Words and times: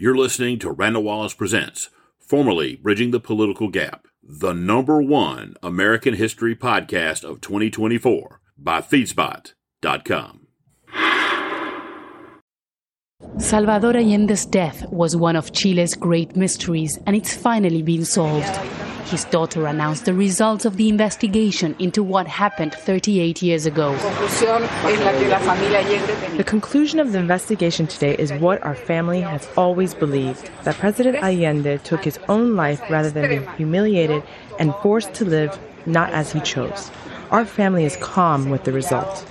You're 0.00 0.16
listening 0.16 0.60
to 0.60 0.70
Randall 0.70 1.02
Wallace 1.02 1.34
Presents, 1.34 1.90
formerly 2.20 2.76
Bridging 2.76 3.10
the 3.10 3.18
Political 3.18 3.66
Gap, 3.70 4.06
the 4.22 4.52
number 4.52 5.02
one 5.02 5.56
American 5.60 6.14
history 6.14 6.54
podcast 6.54 7.24
of 7.24 7.40
2024 7.40 8.40
by 8.56 8.80
Feedspot.com. 8.80 10.46
Salvador 13.38 13.94
Allende's 13.94 14.46
death 14.46 14.88
was 14.88 15.16
one 15.16 15.34
of 15.34 15.50
Chile's 15.50 15.94
great 15.94 16.36
mysteries, 16.36 17.00
and 17.04 17.16
it's 17.16 17.34
finally 17.34 17.82
been 17.82 18.04
solved. 18.04 18.54
His 19.04 19.24
daughter 19.24 19.66
announced 19.66 20.04
the 20.04 20.12
results 20.12 20.64
of 20.64 20.76
the 20.76 20.88
investigation 20.88 21.74
into 21.78 22.02
what 22.02 22.26
happened 22.26 22.74
38 22.74 23.40
years 23.42 23.64
ago. 23.64 23.94
The 26.36 26.44
conclusion 26.46 27.00
of 27.00 27.12
the 27.12 27.18
investigation 27.18 27.86
today 27.86 28.14
is 28.16 28.32
what 28.34 28.62
our 28.62 28.74
family 28.74 29.22
has 29.22 29.48
always 29.56 29.94
believed 29.94 30.50
that 30.64 30.76
President 30.76 31.16
Allende 31.22 31.78
took 31.78 32.04
his 32.04 32.18
own 32.28 32.54
life 32.54 32.82
rather 32.90 33.10
than 33.10 33.28
be 33.28 33.46
humiliated 33.56 34.22
and 34.58 34.74
forced 34.82 35.14
to 35.14 35.24
live 35.24 35.58
not 35.86 36.10
as 36.10 36.32
he 36.32 36.40
chose. 36.40 36.90
Our 37.30 37.44
family 37.44 37.84
is 37.84 37.96
calm 37.96 38.50
with 38.50 38.64
the 38.64 38.72
result. 38.72 39.26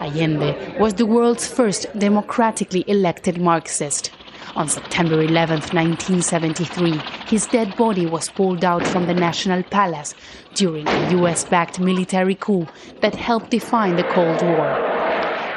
Allende 0.00 0.78
was 0.78 0.94
the 0.94 1.06
world's 1.06 1.46
first 1.46 1.86
democratically 1.98 2.84
elected 2.86 3.38
Marxist. 3.38 4.10
On 4.56 4.68
September 4.68 5.22
11, 5.22 5.60
1973, 5.60 7.00
his 7.28 7.46
dead 7.46 7.76
body 7.76 8.04
was 8.04 8.28
pulled 8.30 8.64
out 8.64 8.84
from 8.84 9.06
the 9.06 9.14
National 9.14 9.62
Palace 9.62 10.14
during 10.54 10.88
a 10.88 11.10
US 11.18 11.44
backed 11.44 11.78
military 11.78 12.34
coup 12.34 12.66
that 13.00 13.14
helped 13.14 13.50
define 13.50 13.94
the 13.94 14.02
Cold 14.04 14.42
War. 14.42 14.90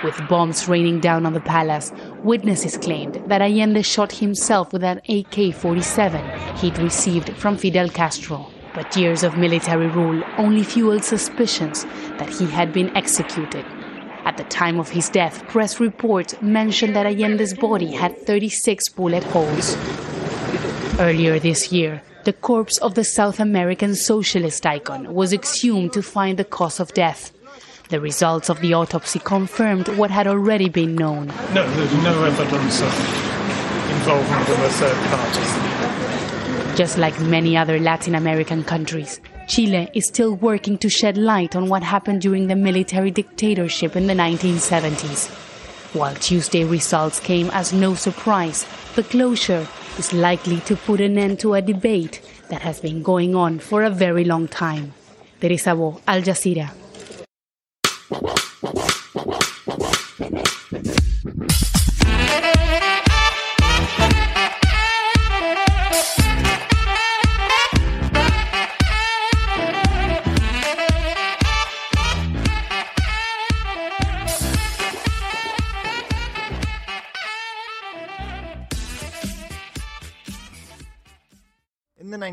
With 0.03 0.27
bombs 0.27 0.67
raining 0.67 0.99
down 0.99 1.25
on 1.25 1.33
the 1.33 1.39
palace, 1.39 1.91
witnesses 2.23 2.77
claimed 2.77 3.15
that 3.27 3.41
Allende 3.41 3.81
shot 3.81 4.11
himself 4.11 4.71
with 4.71 4.83
an 4.83 5.01
AK 5.09 5.55
47 5.55 6.57
he'd 6.57 6.77
received 6.77 7.35
from 7.35 7.57
Fidel 7.57 7.89
Castro. 7.89 8.45
But 8.75 8.95
years 8.95 9.23
of 9.23 9.37
military 9.37 9.87
rule 9.87 10.23
only 10.37 10.63
fueled 10.63 11.03
suspicions 11.03 11.85
that 12.17 12.29
he 12.29 12.45
had 12.45 12.71
been 12.73 12.95
executed. 12.95 13.65
At 14.25 14.37
the 14.37 14.45
time 14.45 14.79
of 14.79 14.89
his 14.89 15.09
death, 15.09 15.45
press 15.49 15.79
reports 15.79 16.35
mentioned 16.41 16.95
that 16.95 17.05
Allende's 17.05 17.53
body 17.53 17.91
had 17.91 18.17
36 18.25 18.89
bullet 18.89 19.23
holes. 19.25 19.75
Earlier 20.99 21.39
this 21.39 21.71
year, 21.71 22.01
the 22.23 22.31
corpse 22.33 22.77
of 22.77 22.95
the 22.95 23.03
South 23.03 23.41
American 23.41 23.95
socialist 23.95 24.65
icon 24.65 25.13
was 25.13 25.33
exhumed 25.33 25.91
to 25.93 26.01
find 26.01 26.39
the 26.39 26.45
cause 26.45 26.79
of 26.79 26.93
death. 26.93 27.33
The 27.89 27.99
results 27.99 28.49
of 28.49 28.61
the 28.61 28.73
autopsy 28.73 29.19
confirmed 29.19 29.89
what 29.89 30.09
had 30.09 30.25
already 30.25 30.69
been 30.69 30.95
known. 30.95 31.27
No, 31.53 31.69
there's 31.75 31.93
no 32.03 32.23
evidence 32.23 32.81
of 32.81 32.93
involvement 33.91 34.49
of 34.49 34.59
a 34.59 34.69
third 34.69 34.97
party. 35.11 36.77
Just 36.77 36.97
like 36.97 37.19
many 37.19 37.57
other 37.57 37.77
Latin 37.77 38.15
American 38.15 38.63
countries, 38.63 39.19
Chile 39.47 39.89
is 39.93 40.07
still 40.07 40.35
working 40.35 40.77
to 40.77 40.89
shed 40.89 41.17
light 41.17 41.55
on 41.55 41.67
what 41.67 41.83
happened 41.83 42.21
during 42.21 42.47
the 42.47 42.55
military 42.55 43.11
dictatorship 43.11 43.95
in 43.95 44.07
the 44.07 44.13
1970s. 44.13 45.29
While 45.93 46.15
Tuesday 46.15 46.63
results 46.63 47.19
came 47.19 47.49
as 47.51 47.73
no 47.73 47.93
surprise, 47.93 48.65
the 48.95 49.03
closure 49.03 49.67
is 49.99 50.13
likely 50.13 50.59
to 50.61 50.75
put 50.75 51.01
an 51.01 51.17
end 51.17 51.39
to 51.41 51.53
a 51.53 51.61
debate 51.61 52.21
that 52.49 52.61
has 52.61 52.79
been 52.79 53.03
going 53.03 53.35
on 53.35 53.59
for 53.59 53.83
a 53.83 53.89
very 53.89 54.23
long 54.23 54.47
time. 54.47 54.93
Teresa 55.39 55.75
Bo, 55.75 56.01
Al 56.07 56.21
Jazeera. 56.21 56.82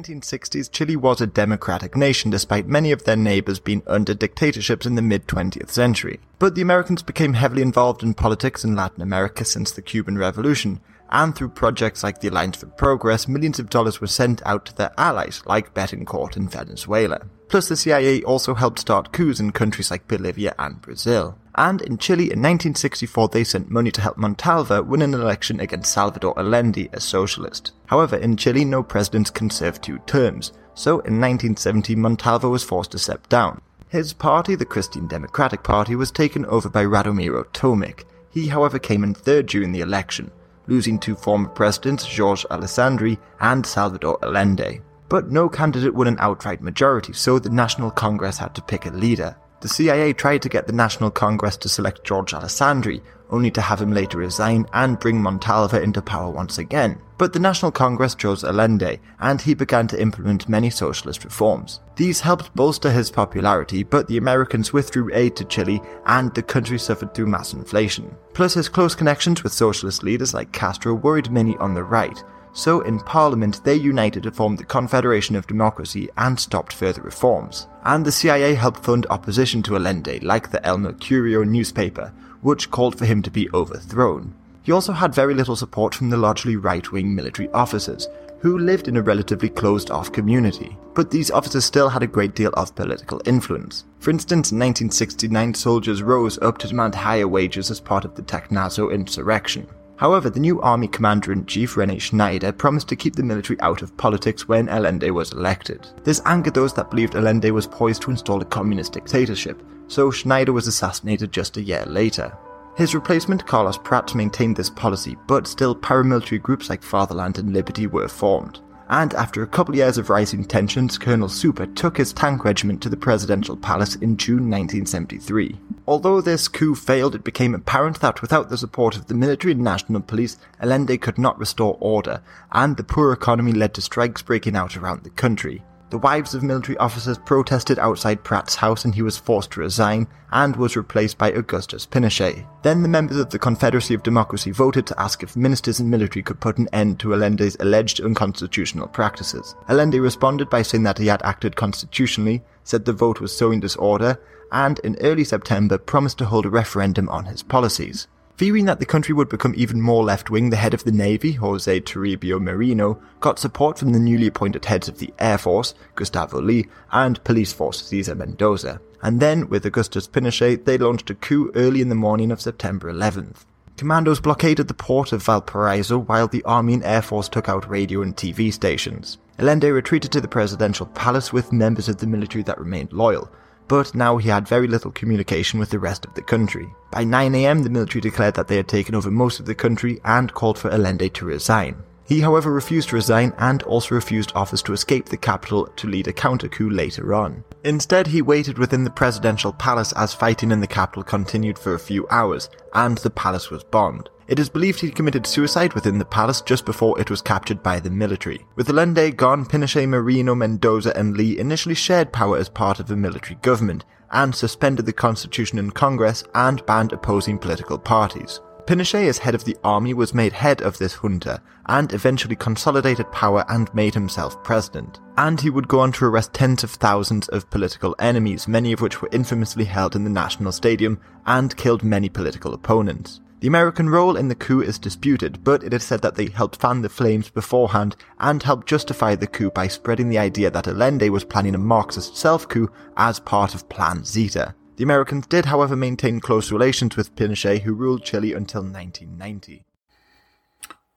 1960s, 0.02 0.70
Chile 0.70 0.96
was 0.96 1.20
a 1.20 1.26
democratic 1.26 1.94
nation 1.94 2.30
despite 2.30 2.66
many 2.66 2.90
of 2.90 3.04
their 3.04 3.16
neighbors 3.16 3.60
being 3.60 3.82
under 3.86 4.14
dictatorships 4.14 4.86
in 4.86 4.94
the 4.94 5.02
mid 5.02 5.26
20th 5.26 5.68
century. 5.68 6.20
But 6.38 6.54
the 6.54 6.62
Americans 6.62 7.02
became 7.02 7.34
heavily 7.34 7.60
involved 7.60 8.02
in 8.02 8.14
politics 8.14 8.64
in 8.64 8.74
Latin 8.74 9.02
America 9.02 9.44
since 9.44 9.70
the 9.70 9.82
Cuban 9.82 10.16
Revolution, 10.16 10.80
and 11.10 11.34
through 11.34 11.50
projects 11.50 12.02
like 12.02 12.20
the 12.20 12.28
Alliance 12.28 12.56
for 12.56 12.66
Progress, 12.66 13.28
millions 13.28 13.58
of 13.58 13.70
dollars 13.70 14.00
were 14.00 14.06
sent 14.06 14.40
out 14.46 14.66
to 14.66 14.76
their 14.76 14.92
allies, 14.96 15.42
like 15.46 15.74
Betancourt 15.74 16.36
in 16.36 16.48
Venezuela. 16.48 17.20
Plus, 17.48 17.68
the 17.68 17.76
CIA 17.76 18.22
also 18.22 18.54
helped 18.54 18.78
start 18.78 19.12
coups 19.12 19.40
in 19.40 19.50
countries 19.50 19.90
like 19.90 20.06
Bolivia 20.06 20.54
and 20.58 20.80
Brazil. 20.80 21.36
And 21.56 21.82
in 21.82 21.98
Chile 21.98 22.24
in 22.24 22.40
1964, 22.40 23.28
they 23.28 23.42
sent 23.42 23.70
money 23.70 23.90
to 23.90 24.00
help 24.00 24.16
Montalva 24.16 24.86
win 24.86 25.02
an 25.02 25.14
election 25.14 25.58
against 25.58 25.92
Salvador 25.92 26.38
Allende, 26.38 26.88
a 26.92 27.00
socialist. 27.00 27.72
However, 27.86 28.16
in 28.16 28.36
Chile, 28.36 28.64
no 28.64 28.84
presidents 28.84 29.30
can 29.30 29.50
serve 29.50 29.80
two 29.80 29.98
terms, 30.06 30.52
so 30.74 31.00
in 31.00 31.20
1970, 31.20 31.96
Montalva 31.96 32.48
was 32.48 32.62
forced 32.62 32.92
to 32.92 32.98
step 32.98 33.28
down. 33.28 33.60
His 33.88 34.12
party, 34.12 34.54
the 34.54 34.64
Christian 34.64 35.08
Democratic 35.08 35.64
Party, 35.64 35.96
was 35.96 36.12
taken 36.12 36.46
over 36.46 36.68
by 36.68 36.84
Radomiro 36.84 37.44
Tomic. 37.46 38.04
He, 38.30 38.46
however, 38.46 38.78
came 38.78 39.02
in 39.02 39.12
third 39.12 39.46
during 39.46 39.72
the 39.72 39.80
election, 39.80 40.30
losing 40.70 40.98
to 41.00 41.14
former 41.14 41.48
presidents 41.48 42.04
Jorge 42.04 42.44
Alessandri 42.44 43.18
and 43.40 43.66
Salvador 43.66 44.18
Allende. 44.22 44.80
But 45.10 45.30
no 45.30 45.48
candidate 45.48 45.94
won 45.94 46.06
an 46.06 46.16
outright 46.20 46.62
majority, 46.62 47.12
so 47.12 47.38
the 47.38 47.50
National 47.50 47.90
Congress 47.90 48.38
had 48.38 48.54
to 48.54 48.62
pick 48.62 48.86
a 48.86 48.90
leader. 48.90 49.36
The 49.60 49.68
CIA 49.68 50.14
tried 50.14 50.40
to 50.42 50.48
get 50.48 50.66
the 50.66 50.72
National 50.72 51.10
Congress 51.10 51.58
to 51.58 51.68
select 51.68 52.02
George 52.02 52.32
Alessandri, 52.32 53.02
only 53.28 53.50
to 53.50 53.60
have 53.60 53.80
him 53.80 53.92
later 53.92 54.16
resign 54.16 54.64
and 54.72 54.98
bring 54.98 55.20
Montalva 55.20 55.82
into 55.82 56.00
power 56.00 56.30
once 56.30 56.56
again. 56.56 56.98
But 57.18 57.34
the 57.34 57.38
National 57.40 57.70
Congress 57.70 58.14
chose 58.14 58.42
Allende, 58.42 58.98
and 59.20 59.38
he 59.38 59.52
began 59.52 59.86
to 59.88 60.00
implement 60.00 60.48
many 60.48 60.70
socialist 60.70 61.24
reforms. 61.24 61.80
These 61.96 62.20
helped 62.20 62.54
bolster 62.56 62.90
his 62.90 63.10
popularity, 63.10 63.82
but 63.82 64.08
the 64.08 64.16
Americans 64.16 64.72
withdrew 64.72 65.10
aid 65.12 65.36
to 65.36 65.44
Chile, 65.44 65.82
and 66.06 66.34
the 66.34 66.42
country 66.42 66.78
suffered 66.78 67.12
through 67.12 67.26
mass 67.26 67.52
inflation. 67.52 68.16
Plus, 68.32 68.54
his 68.54 68.70
close 68.70 68.94
connections 68.94 69.44
with 69.44 69.52
socialist 69.52 70.02
leaders 70.02 70.32
like 70.32 70.52
Castro 70.52 70.94
worried 70.94 71.30
many 71.30 71.54
on 71.58 71.74
the 71.74 71.84
right, 71.84 72.24
so 72.52 72.80
in 72.80 72.98
Parliament 73.00 73.62
they 73.64 73.74
united 73.74 74.24
to 74.24 74.30
form 74.30 74.56
the 74.56 74.64
Confederation 74.64 75.36
of 75.36 75.46
Democracy 75.46 76.08
and 76.16 76.38
stopped 76.38 76.72
further 76.72 77.02
reforms. 77.02 77.66
And 77.84 78.04
the 78.04 78.12
CIA 78.12 78.54
helped 78.54 78.84
fund 78.84 79.06
opposition 79.10 79.62
to 79.64 79.76
Allende, 79.76 80.20
like 80.20 80.50
the 80.50 80.64
El 80.66 80.78
Mercurio 80.78 81.46
newspaper, 81.46 82.12
which 82.40 82.70
called 82.70 82.98
for 82.98 83.04
him 83.04 83.22
to 83.22 83.30
be 83.30 83.50
overthrown. 83.52 84.34
He 84.62 84.72
also 84.72 84.92
had 84.92 85.14
very 85.14 85.34
little 85.34 85.56
support 85.56 85.94
from 85.94 86.10
the 86.10 86.16
largely 86.16 86.56
right 86.56 86.90
wing 86.92 87.14
military 87.14 87.48
officers, 87.50 88.08
who 88.40 88.58
lived 88.58 88.88
in 88.88 88.96
a 88.96 89.02
relatively 89.02 89.48
closed 89.48 89.90
off 89.90 90.12
community. 90.12 90.76
But 90.94 91.10
these 91.10 91.30
officers 91.30 91.64
still 91.64 91.90
had 91.90 92.02
a 92.02 92.06
great 92.06 92.34
deal 92.34 92.50
of 92.54 92.74
political 92.74 93.20
influence. 93.26 93.84
For 93.98 94.10
instance, 94.10 94.50
in 94.50 94.58
1969, 94.58 95.54
soldiers 95.54 96.02
rose 96.02 96.38
up 96.38 96.58
to 96.58 96.68
demand 96.68 96.94
higher 96.94 97.28
wages 97.28 97.70
as 97.70 97.80
part 97.80 98.04
of 98.04 98.14
the 98.14 98.22
Tacnazo 98.22 98.92
insurrection. 98.92 99.66
However, 100.00 100.30
the 100.30 100.40
new 100.40 100.62
army 100.62 100.88
commander 100.88 101.30
in 101.30 101.44
chief, 101.44 101.76
Rene 101.76 101.98
Schneider, 101.98 102.52
promised 102.52 102.88
to 102.88 102.96
keep 102.96 103.16
the 103.16 103.22
military 103.22 103.60
out 103.60 103.82
of 103.82 103.94
politics 103.98 104.48
when 104.48 104.66
Allende 104.66 105.10
was 105.10 105.32
elected. 105.32 105.86
This 106.04 106.22
angered 106.24 106.54
those 106.54 106.72
that 106.72 106.88
believed 106.88 107.16
Allende 107.16 107.50
was 107.50 107.66
poised 107.66 108.00
to 108.02 108.10
install 108.10 108.40
a 108.40 108.46
communist 108.46 108.94
dictatorship, 108.94 109.62
so 109.88 110.10
Schneider 110.10 110.54
was 110.54 110.66
assassinated 110.66 111.32
just 111.32 111.58
a 111.58 111.62
year 111.62 111.84
later. 111.84 112.32
His 112.78 112.94
replacement, 112.94 113.46
Carlos 113.46 113.76
Pratt, 113.76 114.14
maintained 114.14 114.56
this 114.56 114.70
policy, 114.70 115.18
but 115.26 115.46
still 115.46 115.76
paramilitary 115.76 116.40
groups 116.40 116.70
like 116.70 116.82
Fatherland 116.82 117.36
and 117.36 117.52
Liberty 117.52 117.86
were 117.86 118.08
formed. 118.08 118.60
And 118.90 119.14
after 119.14 119.40
a 119.40 119.46
couple 119.46 119.76
years 119.76 119.98
of 119.98 120.10
rising 120.10 120.44
tensions, 120.44 120.98
Colonel 120.98 121.28
Souper 121.28 121.66
took 121.76 121.96
his 121.96 122.12
tank 122.12 122.44
regiment 122.44 122.82
to 122.82 122.88
the 122.88 122.96
presidential 122.96 123.56
palace 123.56 123.94
in 123.94 124.16
June 124.16 124.50
1973. 124.50 125.56
Although 125.86 126.20
this 126.20 126.48
coup 126.48 126.74
failed, 126.74 127.14
it 127.14 127.22
became 127.22 127.54
apparent 127.54 128.00
that 128.00 128.20
without 128.20 128.50
the 128.50 128.58
support 128.58 128.96
of 128.96 129.06
the 129.06 129.14
military 129.14 129.52
and 129.52 129.62
national 129.62 130.00
police, 130.00 130.38
Allende 130.60 130.98
could 130.98 131.18
not 131.18 131.38
restore 131.38 131.78
order, 131.78 132.20
and 132.50 132.76
the 132.76 132.82
poor 132.82 133.12
economy 133.12 133.52
led 133.52 133.74
to 133.74 133.80
strikes 133.80 134.22
breaking 134.22 134.56
out 134.56 134.76
around 134.76 135.04
the 135.04 135.10
country. 135.10 135.62
The 135.90 135.98
wives 135.98 136.36
of 136.36 136.44
military 136.44 136.78
officers 136.78 137.18
protested 137.18 137.80
outside 137.80 138.22
Pratt's 138.22 138.54
house 138.54 138.84
and 138.84 138.94
he 138.94 139.02
was 139.02 139.18
forced 139.18 139.50
to 139.52 139.60
resign 139.60 140.06
and 140.30 140.54
was 140.54 140.76
replaced 140.76 141.18
by 141.18 141.32
Augustus 141.32 141.84
Pinochet. 141.84 142.46
Then 142.62 142.82
the 142.82 142.88
members 142.88 143.16
of 143.16 143.30
the 143.30 143.40
Confederacy 143.40 143.94
of 143.94 144.04
Democracy 144.04 144.52
voted 144.52 144.86
to 144.86 145.00
ask 145.00 145.24
if 145.24 145.36
ministers 145.36 145.80
and 145.80 145.90
military 145.90 146.22
could 146.22 146.38
put 146.38 146.58
an 146.58 146.68
end 146.72 147.00
to 147.00 147.12
Allende's 147.12 147.56
alleged 147.58 148.00
unconstitutional 148.00 148.86
practices. 148.86 149.56
Allende 149.68 149.98
responded 149.98 150.48
by 150.48 150.62
saying 150.62 150.84
that 150.84 150.98
he 150.98 151.08
had 151.08 151.22
acted 151.24 151.56
constitutionally, 151.56 152.44
said 152.62 152.84
the 152.84 152.92
vote 152.92 153.20
was 153.20 153.36
sowing 153.36 153.58
disorder, 153.58 154.16
and 154.52 154.78
in 154.80 154.96
early 155.00 155.24
September 155.24 155.76
promised 155.76 156.18
to 156.18 156.26
hold 156.26 156.46
a 156.46 156.50
referendum 156.50 157.08
on 157.08 157.24
his 157.24 157.42
policies. 157.42 158.06
Fearing 158.40 158.64
that 158.64 158.78
the 158.78 158.86
country 158.86 159.12
would 159.12 159.28
become 159.28 159.52
even 159.54 159.82
more 159.82 160.02
left 160.02 160.30
wing, 160.30 160.48
the 160.48 160.56
head 160.56 160.72
of 160.72 160.84
the 160.84 160.92
Navy, 160.92 161.32
Jose 161.32 161.78
Toribio 161.80 162.40
Merino, 162.40 162.98
got 163.20 163.38
support 163.38 163.78
from 163.78 163.92
the 163.92 163.98
newly 163.98 164.28
appointed 164.28 164.64
heads 164.64 164.88
of 164.88 164.96
the 164.96 165.12
Air 165.18 165.36
Force, 165.36 165.74
Gustavo 165.94 166.40
Leigh, 166.40 166.66
and 166.90 167.22
Police 167.22 167.52
Force, 167.52 167.82
Cesar 167.82 168.14
Mendoza. 168.14 168.80
And 169.02 169.20
then, 169.20 169.50
with 169.50 169.66
Augustus 169.66 170.08
Pinochet, 170.08 170.64
they 170.64 170.78
launched 170.78 171.10
a 171.10 171.14
coup 171.14 171.52
early 171.54 171.82
in 171.82 171.90
the 171.90 171.94
morning 171.94 172.30
of 172.30 172.40
September 172.40 172.90
11th. 172.90 173.44
Commandos 173.76 174.20
blockaded 174.20 174.68
the 174.68 174.72
port 174.72 175.12
of 175.12 175.22
Valparaiso 175.22 175.98
while 175.98 176.26
the 176.26 176.42
Army 176.44 176.72
and 176.72 176.84
Air 176.84 177.02
Force 177.02 177.28
took 177.28 177.46
out 177.46 177.68
radio 177.68 178.00
and 178.00 178.16
TV 178.16 178.50
stations. 178.50 179.18
Allende 179.38 179.70
retreated 179.70 180.12
to 180.12 180.20
the 180.22 180.28
presidential 180.28 180.86
palace 180.86 181.30
with 181.30 181.52
members 181.52 181.90
of 181.90 181.98
the 181.98 182.06
military 182.06 182.42
that 182.44 182.58
remained 182.58 182.94
loyal, 182.94 183.30
but 183.70 183.94
now 183.94 184.16
he 184.16 184.28
had 184.28 184.48
very 184.48 184.66
little 184.66 184.90
communication 184.90 185.60
with 185.60 185.70
the 185.70 185.78
rest 185.78 186.04
of 186.04 186.12
the 186.14 186.22
country. 186.22 186.68
By 186.90 187.04
9am, 187.04 187.62
the 187.62 187.70
military 187.70 188.00
declared 188.00 188.34
that 188.34 188.48
they 188.48 188.56
had 188.56 188.66
taken 188.66 188.96
over 188.96 189.12
most 189.12 189.38
of 189.38 189.46
the 189.46 189.54
country 189.54 190.00
and 190.04 190.34
called 190.34 190.58
for 190.58 190.72
Allende 190.72 191.08
to 191.10 191.24
resign. 191.24 191.76
He, 192.04 192.18
however, 192.18 192.50
refused 192.50 192.88
to 192.88 192.96
resign 192.96 193.32
and 193.38 193.62
also 193.62 193.94
refused 193.94 194.32
offers 194.34 194.60
to 194.64 194.72
escape 194.72 195.06
the 195.06 195.16
capital 195.16 195.68
to 195.76 195.86
lead 195.86 196.08
a 196.08 196.12
counter 196.12 196.48
coup 196.48 196.68
later 196.68 197.14
on. 197.14 197.44
Instead, 197.62 198.08
he 198.08 198.22
waited 198.22 198.58
within 198.58 198.82
the 198.82 198.90
presidential 198.90 199.52
palace 199.52 199.92
as 199.92 200.14
fighting 200.14 200.50
in 200.50 200.58
the 200.58 200.66
capital 200.66 201.04
continued 201.04 201.56
for 201.56 201.74
a 201.74 201.78
few 201.78 202.08
hours, 202.08 202.50
and 202.74 202.98
the 202.98 203.10
palace 203.10 203.50
was 203.50 203.62
bombed. 203.62 204.10
It 204.30 204.38
is 204.38 204.48
believed 204.48 204.78
he 204.78 204.92
committed 204.92 205.26
suicide 205.26 205.72
within 205.74 205.98
the 205.98 206.04
palace 206.04 206.40
just 206.40 206.64
before 206.64 207.00
it 207.00 207.10
was 207.10 207.20
captured 207.20 207.64
by 207.64 207.80
the 207.80 207.90
military. 207.90 208.46
With 208.54 208.70
Allende 208.70 209.10
gone, 209.10 209.44
Pinochet, 209.44 209.88
Merino, 209.88 210.36
Mendoza, 210.36 210.96
and 210.96 211.16
Leigh 211.16 211.36
initially 211.36 211.74
shared 211.74 212.12
power 212.12 212.38
as 212.38 212.48
part 212.48 212.78
of 212.78 212.88
a 212.92 212.96
military 212.96 213.40
government, 213.42 213.84
and 214.12 214.32
suspended 214.32 214.86
the 214.86 214.92
constitution 214.92 215.58
and 215.58 215.74
Congress 215.74 216.22
and 216.32 216.64
banned 216.64 216.92
opposing 216.92 217.38
political 217.38 217.76
parties. 217.76 218.40
Pinochet, 218.66 219.08
as 219.08 219.18
head 219.18 219.34
of 219.34 219.42
the 219.42 219.56
army, 219.64 219.94
was 219.94 220.14
made 220.14 220.32
head 220.32 220.62
of 220.62 220.78
this 220.78 220.94
junta 220.94 221.42
and 221.66 221.92
eventually 221.92 222.36
consolidated 222.36 223.10
power 223.10 223.44
and 223.48 223.74
made 223.74 223.94
himself 223.94 224.40
president. 224.44 225.00
And 225.16 225.40
he 225.40 225.50
would 225.50 225.66
go 225.66 225.80
on 225.80 225.90
to 225.92 226.04
arrest 226.04 226.34
tens 226.34 226.62
of 226.62 226.70
thousands 226.70 227.26
of 227.30 227.50
political 227.50 227.96
enemies, 227.98 228.46
many 228.46 228.72
of 228.72 228.80
which 228.80 229.02
were 229.02 229.08
infamously 229.10 229.64
held 229.64 229.96
in 229.96 230.04
the 230.04 230.10
National 230.10 230.52
Stadium, 230.52 231.00
and 231.26 231.56
killed 231.56 231.82
many 231.82 232.08
political 232.08 232.54
opponents. 232.54 233.20
The 233.40 233.48
American 233.48 233.88
role 233.88 234.18
in 234.18 234.28
the 234.28 234.34
coup 234.34 234.60
is 234.60 234.78
disputed, 234.78 235.42
but 235.42 235.64
it 235.64 235.72
is 235.72 235.82
said 235.82 236.02
that 236.02 236.14
they 236.14 236.26
helped 236.26 236.60
fan 236.60 236.82
the 236.82 236.90
flames 236.90 237.30
beforehand 237.30 237.96
and 238.18 238.42
helped 238.42 238.68
justify 238.68 239.14
the 239.14 239.26
coup 239.26 239.50
by 239.50 239.66
spreading 239.66 240.10
the 240.10 240.18
idea 240.18 240.50
that 240.50 240.68
Allende 240.68 241.08
was 241.08 241.24
planning 241.24 241.54
a 241.54 241.58
Marxist 241.58 242.18
self 242.18 242.46
coup 242.46 242.70
as 242.98 243.18
part 243.18 243.54
of 243.54 243.66
Plan 243.70 244.04
Zeta. 244.04 244.54
The 244.76 244.84
Americans 244.84 245.26
did, 245.26 245.46
however, 245.46 245.74
maintain 245.74 246.20
close 246.20 246.52
relations 246.52 246.98
with 246.98 247.14
Pinochet, 247.16 247.62
who 247.62 247.72
ruled 247.72 248.04
Chile 248.04 248.34
until 248.34 248.60
1990. 248.60 249.64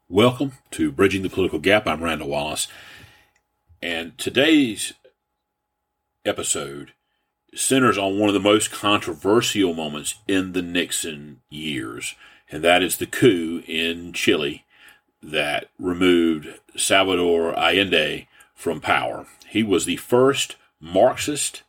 Welcome 0.09 0.51
to 0.71 0.91
Bridging 0.91 1.23
the 1.23 1.29
Political 1.29 1.59
Gap. 1.59 1.87
I'm 1.87 2.03
Randall 2.03 2.27
Wallace. 2.27 2.67
And 3.81 4.17
today's 4.17 4.91
episode 6.25 6.91
centers 7.55 7.97
on 7.97 8.19
one 8.19 8.29
of 8.29 8.33
the 8.33 8.39
most 8.41 8.69
controversial 8.69 9.73
moments 9.73 10.15
in 10.27 10.51
the 10.51 10.61
Nixon 10.61 11.41
years, 11.49 12.15
and 12.53 12.63
that 12.63 12.83
is 12.83 12.97
the 12.97 13.07
coup 13.07 13.63
in 13.65 14.13
Chile 14.13 14.63
that 15.23 15.69
removed 15.79 16.59
Salvador 16.77 17.57
Allende 17.57 18.27
from 18.53 18.79
power. 18.79 19.25
He 19.47 19.63
was 19.63 19.85
the 19.85 19.97
first 19.97 20.55
Marxist 20.79 21.63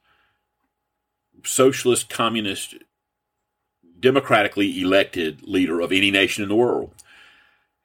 socialist, 1.42 2.10
communist, 2.10 2.75
democratically 3.98 4.78
elected 4.78 5.42
leader 5.44 5.81
of 5.81 5.90
any 5.90 6.10
nation 6.10 6.42
in 6.42 6.50
the 6.50 6.54
world. 6.54 6.90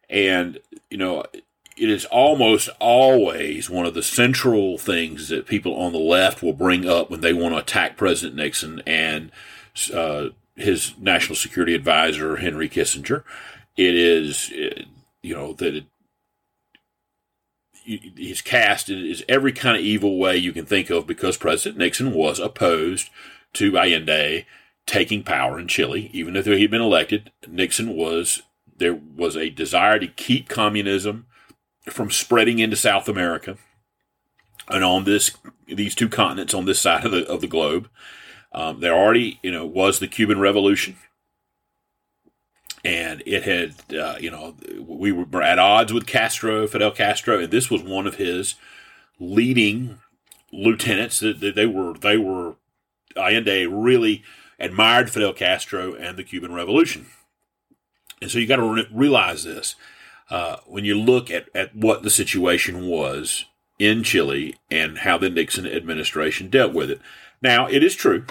And, 0.09 0.59
you 0.89 0.97
know, 0.97 1.23
it 1.77 1.89
is 1.89 2.03
almost 2.05 2.67
always 2.79 3.69
one 3.69 3.85
of 3.85 3.93
the 3.93 4.03
central 4.03 4.77
things 4.77 5.29
that 5.29 5.47
people 5.47 5.73
on 5.75 5.93
the 5.93 5.99
left 5.99 6.43
will 6.43 6.51
bring 6.51 6.85
up 6.85 7.09
when 7.09 7.21
they 7.21 7.31
want 7.31 7.53
to 7.53 7.59
attack 7.59 7.95
President 7.95 8.35
Nixon 8.35 8.81
and 8.85 9.31
uh, 9.93 10.29
his 10.59 10.94
national 10.97 11.35
security 11.35 11.73
advisor, 11.73 12.38
Henry 12.38 12.69
Kissinger. 12.69 13.23
It 13.77 13.95
is, 13.95 14.51
uh, 14.51 14.83
you 15.21 15.35
know, 15.35 15.53
that 15.53 15.75
it, 15.75 15.85
he's 17.83 18.41
cast 18.41 18.89
is 18.89 19.23
every 19.27 19.51
kind 19.51 19.77
of 19.77 19.83
evil 19.83 20.17
way 20.17 20.38
you 20.38 20.53
can 20.53 20.65
think 20.65 20.89
of 20.89 21.07
because 21.07 21.38
President 21.38 21.77
Nixon 21.77 22.13
was 22.13 22.39
opposed 22.39 23.09
to 23.53 23.77
Allende 23.77 24.45
taking 24.85 25.23
power 25.23 25.59
in 25.59 25.67
Chile. 25.67 26.09
Even 26.13 26.35
if 26.35 26.45
he 26.45 26.61
had 26.61 26.71
been 26.71 26.81
elected, 26.81 27.31
Nixon 27.47 27.95
was 27.95 28.44
there 28.77 28.95
was 28.95 29.35
a 29.35 29.50
desire 29.50 30.00
to 30.00 30.07
keep 30.07 30.47
communism 30.47 31.25
from 31.89 32.11
spreading 32.11 32.59
into 32.59 32.75
South 32.75 33.09
America 33.09 33.57
and 34.69 34.83
on 34.83 35.03
this 35.03 35.31
these 35.67 35.95
two 35.95 36.09
continents 36.09 36.53
on 36.53 36.65
this 36.65 36.79
side 36.79 37.06
of 37.06 37.11
the 37.11 37.27
of 37.27 37.41
the 37.41 37.47
globe. 37.47 37.89
Um, 38.51 38.79
there 38.79 38.93
already, 38.93 39.39
you 39.43 39.51
know, 39.51 39.65
was 39.65 39.99
the 39.99 40.07
Cuban 40.07 40.39
Revolution, 40.39 40.95
and 42.83 43.21
it 43.25 43.43
had, 43.43 43.75
uh, 43.95 44.15
you 44.19 44.31
know, 44.31 44.55
we 44.81 45.11
were 45.11 45.43
at 45.43 45.59
odds 45.59 45.93
with 45.93 46.07
Castro, 46.07 46.65
Fidel 46.67 46.91
Castro, 46.91 47.39
and 47.39 47.51
this 47.51 47.69
was 47.69 47.83
one 47.83 48.07
of 48.07 48.15
his 48.15 48.55
leading 49.19 49.99
lieutenants. 50.51 51.19
They 51.19 51.65
were 51.65 51.93
they 51.93 52.17
were 52.17 52.55
Allende 53.15 53.65
really 53.67 54.23
admired 54.59 55.09
Fidel 55.09 55.33
Castro 55.33 55.93
and 55.93 56.17
the 56.17 56.23
Cuban 56.23 56.53
Revolution. 56.53 57.07
And 58.21 58.29
so 58.29 58.39
you 58.39 58.47
got 58.47 58.57
to 58.57 58.73
re- 58.73 58.89
realize 58.91 59.43
this. 59.43 59.75
Uh, 60.29 60.57
when 60.67 60.85
you 60.85 60.95
look 60.95 61.31
at, 61.31 61.47
at 61.55 61.75
what 61.75 62.03
the 62.03 62.09
situation 62.09 62.87
was 62.87 63.45
in 63.79 64.03
Chile 64.03 64.55
and 64.69 64.99
how 64.99 65.17
the 65.17 65.29
Nixon 65.29 65.65
administration 65.65 66.49
dealt 66.49 66.73
with 66.73 66.91
it. 66.91 67.01
Now, 67.41 67.67
it 67.67 67.81
is 67.81 67.95
true. 67.95 68.25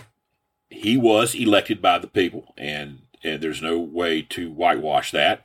He 0.68 0.96
was 0.98 1.34
elected 1.34 1.80
by 1.80 1.98
the 1.98 2.06
people, 2.06 2.52
and, 2.58 3.00
and 3.24 3.42
there's 3.42 3.62
no 3.62 3.78
way 3.78 4.20
to 4.22 4.50
whitewash 4.50 5.10
that. 5.12 5.42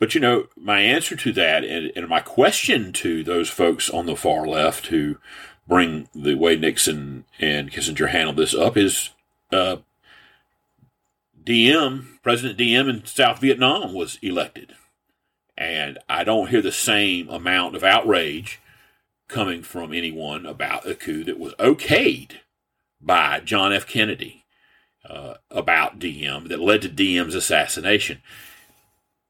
But, 0.00 0.14
you 0.14 0.20
know, 0.20 0.48
my 0.56 0.80
answer 0.80 1.14
to 1.14 1.32
that 1.32 1.64
and, 1.64 1.92
and 1.94 2.08
my 2.08 2.20
question 2.20 2.92
to 2.94 3.22
those 3.22 3.48
folks 3.48 3.88
on 3.88 4.06
the 4.06 4.16
far 4.16 4.46
left 4.46 4.88
who 4.88 5.18
bring 5.68 6.08
the 6.12 6.34
way 6.34 6.56
Nixon 6.56 7.24
and 7.38 7.70
Kissinger 7.70 8.10
handled 8.10 8.36
this 8.36 8.54
up 8.54 8.76
is 8.76 9.10
uh, 9.52 9.76
Diem, 11.42 12.18
President 12.22 12.58
Diem 12.58 12.88
in 12.88 13.06
South 13.06 13.40
Vietnam 13.40 13.94
was 13.94 14.18
elected. 14.20 14.74
And 15.56 15.98
I 16.08 16.24
don't 16.24 16.50
hear 16.50 16.60
the 16.60 16.72
same 16.72 17.28
amount 17.28 17.76
of 17.76 17.84
outrage 17.84 18.60
coming 19.28 19.62
from 19.62 19.92
anyone 19.92 20.46
about 20.46 20.86
a 20.86 20.94
coup 20.94 21.24
that 21.24 21.38
was 21.38 21.54
okayed 21.54 22.32
by 23.00 23.40
John 23.40 23.72
F. 23.72 23.86
Kennedy 23.86 24.44
uh, 25.08 25.34
about 25.50 25.98
Diem 25.98 26.48
that 26.48 26.60
led 26.60 26.82
to 26.82 26.88
Diem's 26.88 27.34
assassination. 27.34 28.22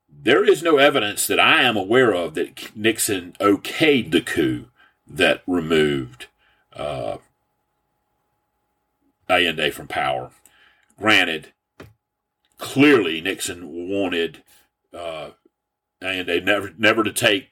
There 0.09 0.45
is 0.45 0.63
no 0.63 0.79
evidence 0.79 1.27
that 1.27 1.41
I 1.41 1.63
am 1.63 1.77
aware 1.77 2.13
of 2.13 2.35
that 2.35 2.77
Nixon 2.77 3.35
okayed 3.41 4.13
the 4.13 4.21
coup 4.21 4.67
that 5.07 5.43
removed 5.47 6.27
uh, 6.73 7.19
Allende 9.29 9.71
from 9.71 9.89
power. 9.89 10.31
Granted, 10.99 11.53
clearly 12.59 13.21
Nixon 13.21 13.89
wanted 13.91 14.43
uh, 14.93 15.31
Allende 16.01 16.41
never 16.41 16.73
never 16.79 17.03
to 17.03 17.13
take 17.13 17.49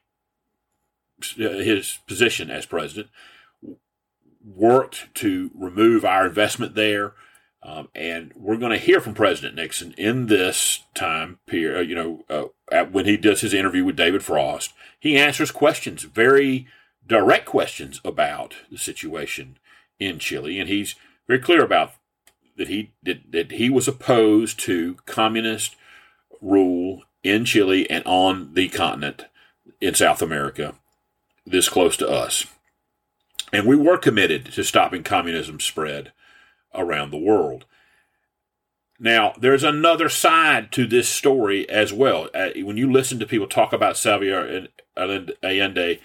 his 1.31 1.99
position 2.07 2.51
as 2.51 2.67
president. 2.67 3.09
Worked 4.45 5.15
to 5.17 5.51
remove 5.55 6.05
our 6.05 6.27
investment 6.27 6.75
there. 6.75 7.15
Um, 7.65 7.89
and 7.95 8.33
we're 8.37 8.57
going 8.57 8.73
to 8.73 8.79
hear 8.79 9.01
from 9.01 9.15
President 9.15 9.55
Nixon 9.55 9.95
in 9.97 10.27
this 10.27 10.83
time 10.95 11.39
period. 11.47 11.89
You 11.89 11.95
know, 11.95 12.25
uh, 12.29 12.45
at, 12.73 12.91
when 12.91 13.05
he 13.05 13.17
does 13.17 13.41
his 13.41 13.55
interview 13.55 13.85
with 13.85 13.95
David 13.95 14.25
Frost, 14.25 14.73
he 14.99 15.17
answers 15.17 15.53
questions 15.53 16.03
very 16.03 16.67
direct 17.07 17.47
questions 17.47 18.01
about 18.05 18.55
the 18.71 18.79
situation 18.79 19.59
in 19.99 20.19
Chile, 20.19 20.59
and 20.59 20.69
he's 20.69 20.97
very 21.27 21.39
clear 21.39 21.63
about 21.63 21.93
that 22.57 22.69
he 22.69 22.93
that, 23.03 23.31
that 23.31 23.53
he 23.53 23.71
was 23.71 23.89
opposed 23.89 24.59
to 24.61 24.97
communist 25.07 25.77
rule 26.41 27.03
in 27.23 27.45
Chile 27.45 27.89
and 27.89 28.05
on 28.05 28.55
the 28.55 28.69
continent 28.69 29.27
in 29.81 29.95
South 29.95 30.23
America, 30.23 30.75
this 31.45 31.69
close 31.69 31.97
to 31.99 32.09
us. 32.09 32.47
And 33.53 33.67
we 33.67 33.77
were 33.77 33.99
committed 33.99 34.47
to 34.53 34.65
stopping 34.65 35.03
communism 35.03 35.61
spread 35.61 36.13
around 36.75 37.11
the 37.11 37.19
world. 37.19 37.67
Now, 38.99 39.35
there's 39.39 39.65
another 39.65 40.09
side 40.09 40.71
to 40.73 40.87
this 40.87 41.09
story 41.09 41.69
as 41.69 41.93
well. 41.93 42.29
Uh, 42.33 42.51
when 42.59 42.77
you 42.77 42.91
listen 42.91 43.19
to 43.19 43.27
people 43.27 43.49
talk 43.49 43.73
about 43.73 43.97
Salvador 43.97 44.69
Allende, 44.97 46.01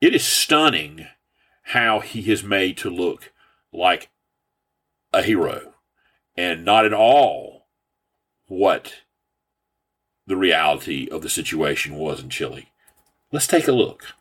it 0.00 0.14
is 0.14 0.24
stunning 0.24 1.06
how 1.64 2.00
he 2.00 2.32
is 2.32 2.42
made 2.42 2.78
to 2.78 2.88
look 2.88 3.32
like 3.72 4.08
a 5.12 5.22
hero 5.22 5.74
and 6.36 6.64
not 6.64 6.86
at 6.86 6.94
all 6.94 7.66
what 8.46 8.94
the 10.26 10.36
reality 10.36 11.08
of 11.10 11.22
the 11.22 11.28
situation 11.28 11.96
was 11.96 12.22
in 12.22 12.30
Chile. 12.30 12.70
Let's 13.30 13.46
take 13.46 13.68
a 13.68 13.72
look. 13.72 14.14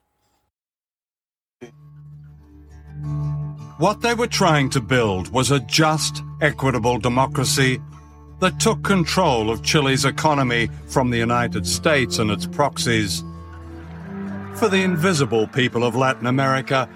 What 3.77 4.01
they 4.01 4.15
were 4.15 4.27
trying 4.27 4.71
to 4.71 4.81
build 4.81 5.29
was 5.29 5.51
a 5.51 5.59
just, 5.59 6.23
equitable 6.41 6.97
democracy 6.97 7.79
that 8.39 8.59
took 8.59 8.83
control 8.83 9.51
of 9.51 9.61
Chile's 9.61 10.03
economy 10.03 10.69
from 10.87 11.11
the 11.11 11.19
United 11.19 11.67
States 11.67 12.17
and 12.17 12.31
its 12.31 12.47
proxies. 12.47 13.23
For 14.55 14.67
the 14.67 14.81
invisible 14.81 15.45
people 15.45 15.83
of 15.83 15.95
Latin 15.95 16.25
America, 16.25 16.89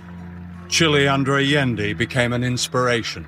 Chile 0.70 1.08
under 1.08 1.38
Allende 1.38 1.94
became 1.94 2.34
an 2.34 2.44
inspiration. 2.44 3.28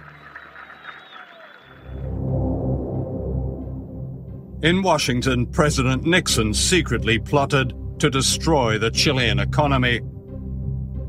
In 4.63 4.81
Washington, 4.81 5.45
President 5.45 6.05
Nixon 6.05 6.55
secretly 6.55 7.19
plotted 7.19 7.75
to 7.99 8.09
destroy 8.09 8.79
the 8.79 8.89
Chilean 8.89 9.37
economy. 9.37 10.01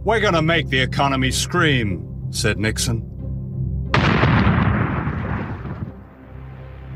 We're 0.04 0.20
going 0.20 0.34
to 0.34 0.42
make 0.42 0.68
the 0.68 0.80
economy 0.80 1.30
scream, 1.30 2.13
said 2.34 2.58
Nixon. 2.58 3.10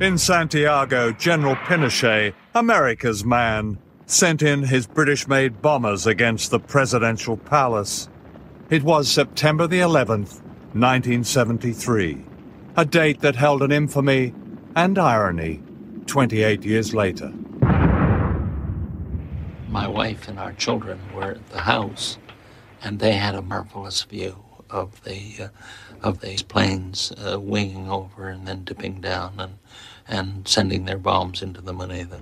In 0.01 0.17
Santiago, 0.17 1.13
General 1.13 1.57
Pinochet, 1.57 2.35
America's 2.55 3.25
man, 3.25 3.79
sent 4.07 4.43
in 4.43 4.63
his 4.63 4.87
British 4.87 5.27
made 5.27 5.61
bombers 5.61 6.07
against 6.07 6.51
the 6.51 6.61
presidential 6.61 7.37
palace. 7.37 8.09
It 8.71 8.83
was 8.83 9.11
September 9.11 9.67
the 9.67 9.81
11th, 9.81 10.41
1973, 10.75 12.25
a 12.77 12.85
date 12.85 13.21
that 13.21 13.37
held 13.37 13.63
an 13.63 13.73
infamy 13.73 14.35
and 14.77 14.99
irony 14.99 15.63
28 16.07 16.65
years 16.65 16.95
later. 16.95 17.33
My 19.69 19.87
wife 19.87 20.29
and 20.29 20.39
our 20.39 20.53
children 20.53 21.01
were 21.15 21.33
at 21.33 21.49
the 21.51 21.61
house, 21.61 22.19
and 22.83 22.99
they 22.99 23.13
had 23.13 23.35
a 23.35 23.43
marvelous 23.43 24.03
view 24.03 24.45
of 24.71 25.03
the 25.05 25.45
uh, 25.45 25.49
of 26.03 26.21
these 26.21 26.43
planes 26.43 27.13
uh, 27.13 27.39
winging 27.41 27.91
over 27.91 28.29
and 28.29 28.47
then 28.47 28.65
dipping 28.65 29.01
down 29.01 29.35
and 29.39 29.59
and 30.07 30.49
sending 30.49 30.85
their 30.85 30.99
bombs 30.99 31.43
into 31.43 31.61
the 31.61 31.73
Moneda. 31.73 32.19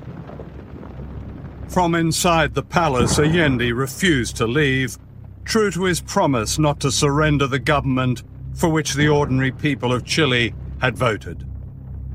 From 1.69 1.95
inside 1.95 2.55
the 2.55 2.63
palace, 2.63 3.19
Allende 3.19 3.73
refused 3.73 4.37
to 4.37 4.47
leave, 4.47 4.99
true 5.45 5.71
to 5.73 5.85
his 5.85 6.01
promise 6.01 6.59
not 6.59 6.81
to 6.81 6.91
surrender 6.91 7.47
the 7.47 7.59
government 7.59 8.23
for 8.55 8.69
which 8.69 8.95
the 8.95 9.09
ordinary 9.09 9.53
people 9.53 9.93
of 9.93 10.05
Chile 10.05 10.55
had 10.81 10.97
voted. 10.97 11.47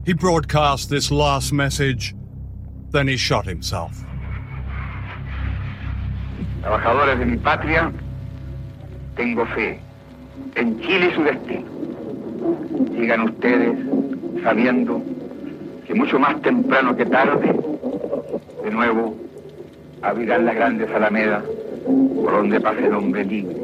He 0.06 0.14
broadcast 0.14 0.90
this 0.90 1.12
last 1.12 1.54
message, 1.54 2.16
then 2.90 3.08
he 3.08 3.18
shot 3.18 3.46
himself. 3.46 4.04
Trabajadores 6.62 7.20
de 7.20 7.26
mi 7.26 7.38
patria, 7.38 7.94
tengo 9.16 9.46
fe 9.46 9.80
en 10.56 10.80
Chile 10.82 11.14
su 11.16 11.24
destino. 11.24 11.66
Sigan 12.98 13.22
ustedes 13.22 13.78
sabiendo 14.44 15.02
que 15.86 15.94
mucho 15.94 16.20
más 16.20 16.42
temprano 16.42 16.96
que 16.96 17.06
tarde, 17.06 17.54
de 18.64 18.72
nuevo 18.72 19.16
abrirán 20.02 20.46
las 20.46 20.56
grandes 20.56 20.90
alamedas 20.92 21.44
por 21.86 22.32
donde 22.32 22.60
pase 22.60 22.86
el 22.86 22.94
hombre 22.94 23.26
libre 23.26 23.56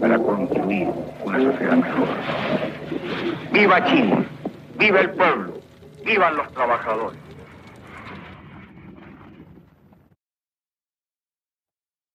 para 0.00 0.18
construir 0.18 0.88
una 1.24 1.38
sociedad 1.38 1.76
mejor. 1.76 2.08
¡Viva 3.52 3.84
Chile! 3.86 4.16
¡Viva 4.78 5.00
el 5.00 5.10
pueblo! 5.10 5.54
¡Vivan 6.04 6.36
los 6.36 6.52
trabajadores! 6.52 7.18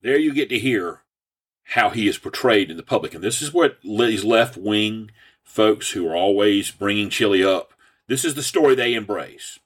There 0.02 0.18
you 0.18 0.34
get 0.34 0.50
to 0.50 0.60
hear 0.60 1.03
how 1.64 1.90
he 1.90 2.08
is 2.08 2.18
portrayed 2.18 2.70
in 2.70 2.78
the 2.78 2.84
public. 2.84 3.14
And 3.14 3.24
this 3.24 3.42
is 3.42 3.54
what 3.54 3.78
these 3.84 4.24
left 4.24 4.58
wing 4.58 5.12
folks 5.44 5.92
who 5.92 6.08
are 6.08 6.16
always 6.16 6.72
bringing 6.72 7.10
Chile 7.10 7.44
up, 7.44 7.74
this 8.08 8.26
is 8.26 8.36
the 8.36 8.44
story 8.44 8.76
they 8.76 8.94
embrace. 8.94 9.60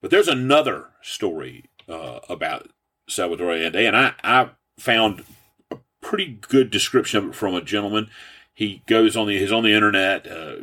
But 0.00 0.10
there's 0.10 0.28
another 0.28 0.86
story 1.02 1.64
uh, 1.88 2.20
about 2.28 2.68
Salvador 3.08 3.52
Allende, 3.52 3.86
and 3.86 3.96
I, 3.96 4.14
I 4.22 4.50
found 4.78 5.24
a 5.70 5.78
pretty 6.00 6.38
good 6.40 6.70
description 6.70 7.18
of 7.18 7.30
it 7.30 7.34
from 7.34 7.54
a 7.54 7.62
gentleman. 7.62 8.08
He 8.54 8.82
goes 8.86 9.16
on 9.16 9.26
the, 9.26 9.38
he's 9.38 9.52
on 9.52 9.64
the 9.64 9.74
internet. 9.74 10.26
Uh, 10.26 10.56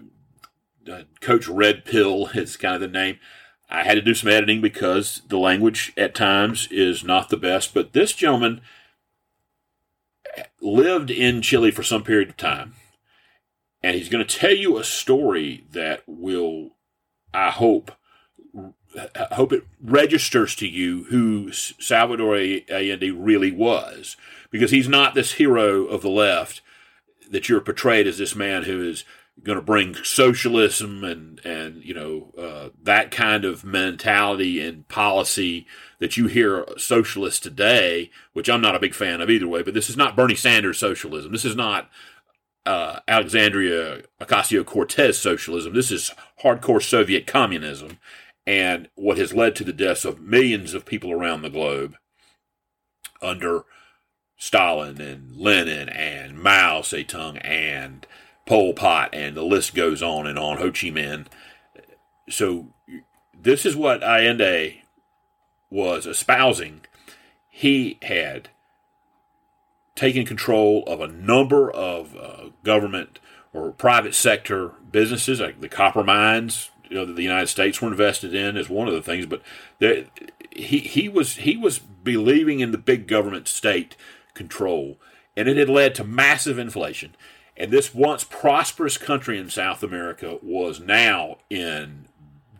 uh, 0.91 1.03
Coach 1.21 1.47
Red 1.47 1.85
Pill 1.85 2.27
is 2.33 2.57
kind 2.57 2.75
of 2.75 2.81
the 2.81 2.87
name. 2.87 3.19
I 3.69 3.83
had 3.83 3.95
to 3.95 4.01
do 4.01 4.13
some 4.13 4.29
editing 4.29 4.61
because 4.61 5.21
the 5.27 5.37
language 5.37 5.91
at 5.97 6.13
times 6.13 6.67
is 6.69 7.03
not 7.03 7.29
the 7.29 7.37
best, 7.37 7.73
but 7.73 7.93
this 7.93 8.13
gentleman 8.13 8.61
lived 10.61 11.09
in 11.11 11.41
Chile 11.41 11.71
for 11.71 11.83
some 11.83 12.03
period 12.03 12.29
of 12.29 12.37
time, 12.37 12.73
and 13.81 13.95
he's 13.95 14.09
going 14.09 14.25
to 14.25 14.37
tell 14.37 14.53
you 14.53 14.77
a 14.77 14.83
story 14.83 15.65
that 15.71 16.03
will, 16.07 16.71
I 17.33 17.51
hope, 17.51 17.91
I 18.97 19.35
hope 19.35 19.53
it 19.53 19.65
registers 19.81 20.55
to 20.55 20.67
you 20.67 21.05
who 21.05 21.51
Salvador 21.51 22.35
Allende 22.35 23.11
really 23.11 23.51
was, 23.51 24.17
because 24.49 24.71
he's 24.71 24.87
not 24.87 25.13
this 25.13 25.33
hero 25.33 25.85
of 25.85 26.01
the 26.01 26.09
left 26.09 26.61
that 27.29 27.49
you're 27.49 27.61
portrayed 27.61 28.07
as 28.07 28.17
this 28.17 28.35
man 28.35 28.63
who 28.63 28.81
is 28.81 29.03
going 29.43 29.57
to 29.57 29.61
bring 29.61 29.95
socialism 29.95 31.03
and 31.03 31.43
and 31.45 31.83
you 31.83 31.93
know 31.93 32.31
uh, 32.37 32.69
that 32.81 33.11
kind 33.11 33.43
of 33.45 33.65
mentality 33.65 34.65
and 34.65 34.87
policy 34.87 35.67
that 35.99 36.17
you 36.17 36.27
hear 36.27 36.65
socialists 36.77 37.39
today, 37.39 38.11
which 38.33 38.49
I'm 38.49 38.61
not 38.61 38.75
a 38.75 38.79
big 38.79 38.93
fan 38.93 39.21
of 39.21 39.29
either 39.29 39.47
way. 39.47 39.63
But 39.63 39.73
this 39.73 39.89
is 39.89 39.97
not 39.97 40.15
Bernie 40.15 40.35
Sanders 40.35 40.79
socialism. 40.79 41.31
This 41.31 41.45
is 41.45 41.55
not 41.55 41.89
uh, 42.65 42.99
Alexandria 43.07 44.03
Ocasio 44.21 44.65
Cortez 44.65 45.17
socialism. 45.17 45.73
This 45.73 45.91
is 45.91 46.11
hardcore 46.43 46.83
Soviet 46.83 47.27
communism, 47.27 47.99
and 48.45 48.89
what 48.95 49.17
has 49.17 49.33
led 49.33 49.55
to 49.55 49.63
the 49.63 49.73
deaths 49.73 50.05
of 50.05 50.21
millions 50.21 50.73
of 50.73 50.85
people 50.85 51.11
around 51.11 51.41
the 51.41 51.49
globe 51.49 51.95
under 53.21 53.63
Stalin 54.37 54.99
and 54.99 55.35
Lenin 55.35 55.89
and 55.89 56.37
Mao 56.41 56.81
Zedong 56.81 57.39
and 57.43 58.05
Pol 58.45 58.73
Pot, 58.73 59.09
and 59.13 59.35
the 59.35 59.43
list 59.43 59.73
goes 59.73 60.03
on 60.03 60.27
and 60.27 60.37
on, 60.37 60.57
Ho 60.57 60.65
Chi 60.65 60.87
Minh. 60.87 61.25
So 62.29 62.73
this 63.39 63.65
is 63.65 63.75
what 63.75 64.03
Allende 64.03 64.81
was 65.75 66.07
espousing. 66.07 66.79
He 67.49 67.99
had 68.01 68.47
taken 69.93 70.25
control 70.25 70.83
of 70.87 71.01
a 71.01 71.07
number 71.07 71.69
of 71.69 72.15
uh, 72.15 72.49
government 72.63 73.19
or 73.53 73.71
private 73.71 74.15
sector 74.15 74.71
businesses, 74.91 75.41
like 75.41 75.59
the 75.59 75.67
copper 75.67 76.03
mines, 76.03 76.69
you 76.89 76.95
know, 76.95 77.05
that 77.05 77.17
the 77.17 77.23
United 77.23 77.47
States 77.47 77.81
were 77.81 77.89
invested 77.89 78.33
in, 78.33 78.55
is 78.55 78.69
one 78.69 78.87
of 78.87 78.93
the 78.93 79.01
things. 79.01 79.25
But 79.25 79.41
there, 79.79 80.05
he 80.49 80.79
he 80.79 81.09
was 81.09 81.35
he 81.37 81.57
was 81.57 81.79
believing 81.79 82.61
in 82.61 82.71
the 82.71 82.77
big 82.77 83.05
government 83.05 83.49
state 83.49 83.97
control, 84.33 84.97
and 85.35 85.49
it 85.49 85.57
had 85.57 85.69
led 85.69 85.93
to 85.95 86.05
massive 86.05 86.57
inflation. 86.57 87.15
And 87.57 87.71
this 87.71 87.93
once 87.93 88.23
prosperous 88.23 88.97
country 88.97 89.37
in 89.37 89.49
South 89.49 89.83
America 89.83 90.37
was 90.41 90.79
now 90.79 91.37
in 91.49 92.05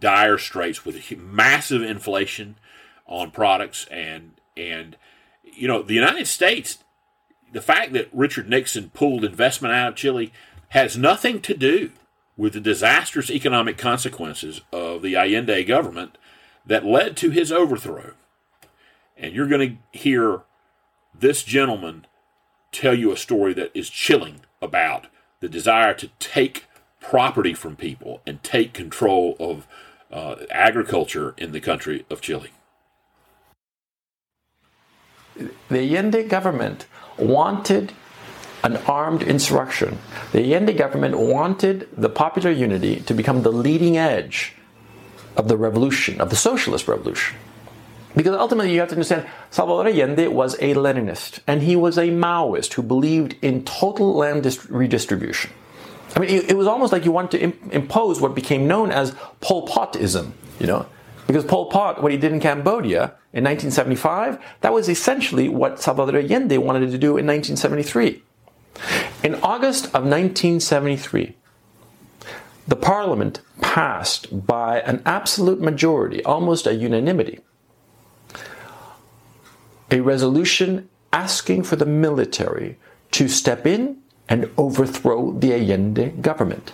dire 0.01 0.38
straits 0.38 0.86
with 0.86 1.17
massive 1.17 1.81
inflation 1.81 2.55
on 3.08 3.32
products 3.32 3.86
and 3.92 4.32
and 4.58 4.98
you 5.44 5.68
know 5.68 5.82
the 5.82 5.94
United 5.94 6.28
States 6.28 6.80
the 7.52 7.62
fact 7.62 7.94
that 7.94 8.10
Richard 8.12 8.50
Nixon 8.50 8.90
pulled 8.90 9.24
investment 9.24 9.74
out 9.74 9.90
of 9.90 9.96
Chile 9.96 10.34
has 10.70 10.98
nothing 10.98 11.42
to 11.42 11.54
do 11.54 11.92
with 12.36 12.54
the 12.54 12.60
disastrous 12.60 13.32
economic 13.32 13.78
consequences 13.78 14.62
of 14.74 15.02
the 15.02 15.16
Allende 15.16 15.64
government 15.64 16.18
that 16.66 16.86
led 16.86 17.16
to 17.18 17.30
his 17.30 17.52
overthrow. 17.52 18.12
And 19.16 19.34
you're 19.34 19.48
going 19.48 19.80
to 19.94 19.98
hear 19.98 20.42
this 21.18 21.44
gentleman 21.44 22.06
tell 22.72 22.94
you 22.94 23.12
a 23.12 23.18
story 23.18 23.54
that 23.54 23.72
is 23.74 23.90
chilling 23.90 24.42
about 24.62 25.08
the 25.40 25.48
desire 25.48 25.94
to 25.94 26.10
take 26.20 26.66
property 27.00 27.54
from 27.54 27.76
people 27.76 28.22
and 28.28 28.44
take 28.44 28.74
control 28.74 29.38
of 29.40 29.66
uh, 30.12 30.36
agriculture 30.52 31.34
in 31.38 31.52
the 31.52 31.62
country 31.62 32.06
of 32.10 32.20
Chile. 32.20 32.50
The 35.70 35.80
Allende 35.80 36.24
government 36.24 36.86
wanted 37.18 37.94
an 38.63 38.77
armed 38.88 39.22
insurrection. 39.22 40.00
The 40.32 40.42
Allende 40.42 40.74
government 40.74 41.18
wanted 41.18 41.88
the 41.96 42.10
popular 42.10 42.51
unity 42.51 43.01
to 43.01 43.13
become 43.13 43.44
the 43.44 43.51
leading 43.51 43.98
edge 43.98 44.56
of 45.38 45.48
the 45.48 45.58
revolution, 45.58 46.22
of 46.22 46.30
the 46.30 46.36
socialist 46.36 46.88
revolution. 46.88 47.38
Because 48.15 48.34
ultimately, 48.34 48.74
you 48.74 48.80
have 48.80 48.89
to 48.89 48.96
understand, 48.96 49.27
Salvador 49.51 49.88
Allende 49.88 50.27
was 50.27 50.56
a 50.56 50.74
Leninist, 50.74 51.39
and 51.46 51.62
he 51.62 51.75
was 51.75 51.98
a 51.98 52.08
Maoist 52.08 52.74
who 52.74 52.82
believed 52.82 53.36
in 53.42 53.65
total 53.65 54.15
land 54.15 54.46
redistribution. 54.70 55.51
I 56.15 56.20
mean, 56.20 56.30
it, 56.30 56.56
was 56.56 56.65
almost 56.65 56.94
like 56.94 57.04
you 57.04 57.12
wanted 57.12 57.32
to 57.32 57.39
imp- 57.44 57.74
impose 57.74 58.22
what 58.22 58.34
became 58.34 58.68
known 58.68 58.89
as 58.89 59.13
Pol 59.42 59.68
Potism, 59.68 60.34
you 60.60 60.68
know, 60.68 60.86
Because 61.27 61.44
Pol 61.44 61.65
Pot, 61.67 62.03
what 62.03 62.12
he 62.12 62.17
did 62.17 62.32
in 62.32 62.39
Cambodia 62.39 63.15
in 63.34 63.44
1975, 63.44 64.39
that 64.62 64.74
was 64.74 64.88
essentially 64.88 65.50
what 65.50 65.82
Salvador 65.82 66.20
Allende 66.20 66.58
wanted 66.58 66.91
to 66.91 66.98
do 66.98 67.17
in 67.17 67.25
1973. 67.25 68.22
In 69.24 69.36
August 69.36 69.86
of 69.88 70.03
1973, 70.03 71.36
the 72.67 72.75
parliament 72.75 73.41
passed 73.62 74.46
by 74.46 74.79
an 74.82 75.01
absolute 75.05 75.62
majority, 75.62 76.24
almost 76.24 76.67
a 76.67 76.75
unanimity, 76.75 77.39
a 79.89 80.01
resolution 80.01 80.89
asking 81.13 81.63
for 81.63 81.75
the 81.75 81.86
military 81.86 82.77
to 83.12 83.27
step 83.27 83.65
in 83.65 83.98
and 84.27 84.50
overthrow 84.58 85.32
the 85.32 85.53
Allende 85.53 86.10
government. 86.22 86.74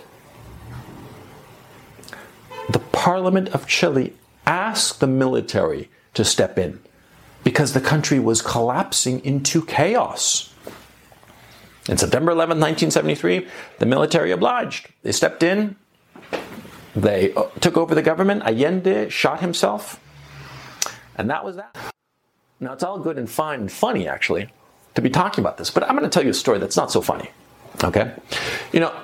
The 2.70 2.78
Parliament 2.78 3.48
of 3.50 3.66
Chile 3.66 4.14
asked 4.46 5.00
the 5.00 5.06
military 5.06 5.90
to 6.14 6.24
step 6.24 6.58
in 6.58 6.80
because 7.44 7.72
the 7.72 7.80
country 7.80 8.18
was 8.18 8.42
collapsing 8.42 9.24
into 9.24 9.64
chaos. 9.64 10.52
In 11.88 11.98
September 11.98 12.30
11, 12.30 12.60
1973, 12.60 13.48
the 13.78 13.86
military 13.86 14.30
obliged. 14.30 14.88
They 15.02 15.12
stepped 15.12 15.42
in, 15.42 15.76
they 16.94 17.32
uh, 17.34 17.44
took 17.60 17.76
over 17.76 17.94
the 17.94 18.02
government. 18.02 18.42
Allende 18.44 19.08
shot 19.08 19.40
himself, 19.40 19.98
and 21.16 21.28
that 21.30 21.44
was 21.44 21.56
that. 21.56 21.76
Now, 22.60 22.72
it's 22.72 22.84
all 22.84 22.98
good 22.98 23.18
and 23.18 23.28
fine 23.28 23.60
and 23.60 23.72
funny, 23.72 24.06
actually, 24.06 24.52
to 24.94 25.02
be 25.02 25.10
talking 25.10 25.42
about 25.42 25.56
this, 25.56 25.70
but 25.70 25.82
I'm 25.82 25.96
going 25.96 26.08
to 26.08 26.10
tell 26.10 26.22
you 26.22 26.30
a 26.30 26.34
story 26.34 26.58
that's 26.58 26.76
not 26.76 26.92
so 26.92 27.00
funny. 27.00 27.30
Okay? 27.82 28.14
You 28.72 28.80
know, 28.80 28.94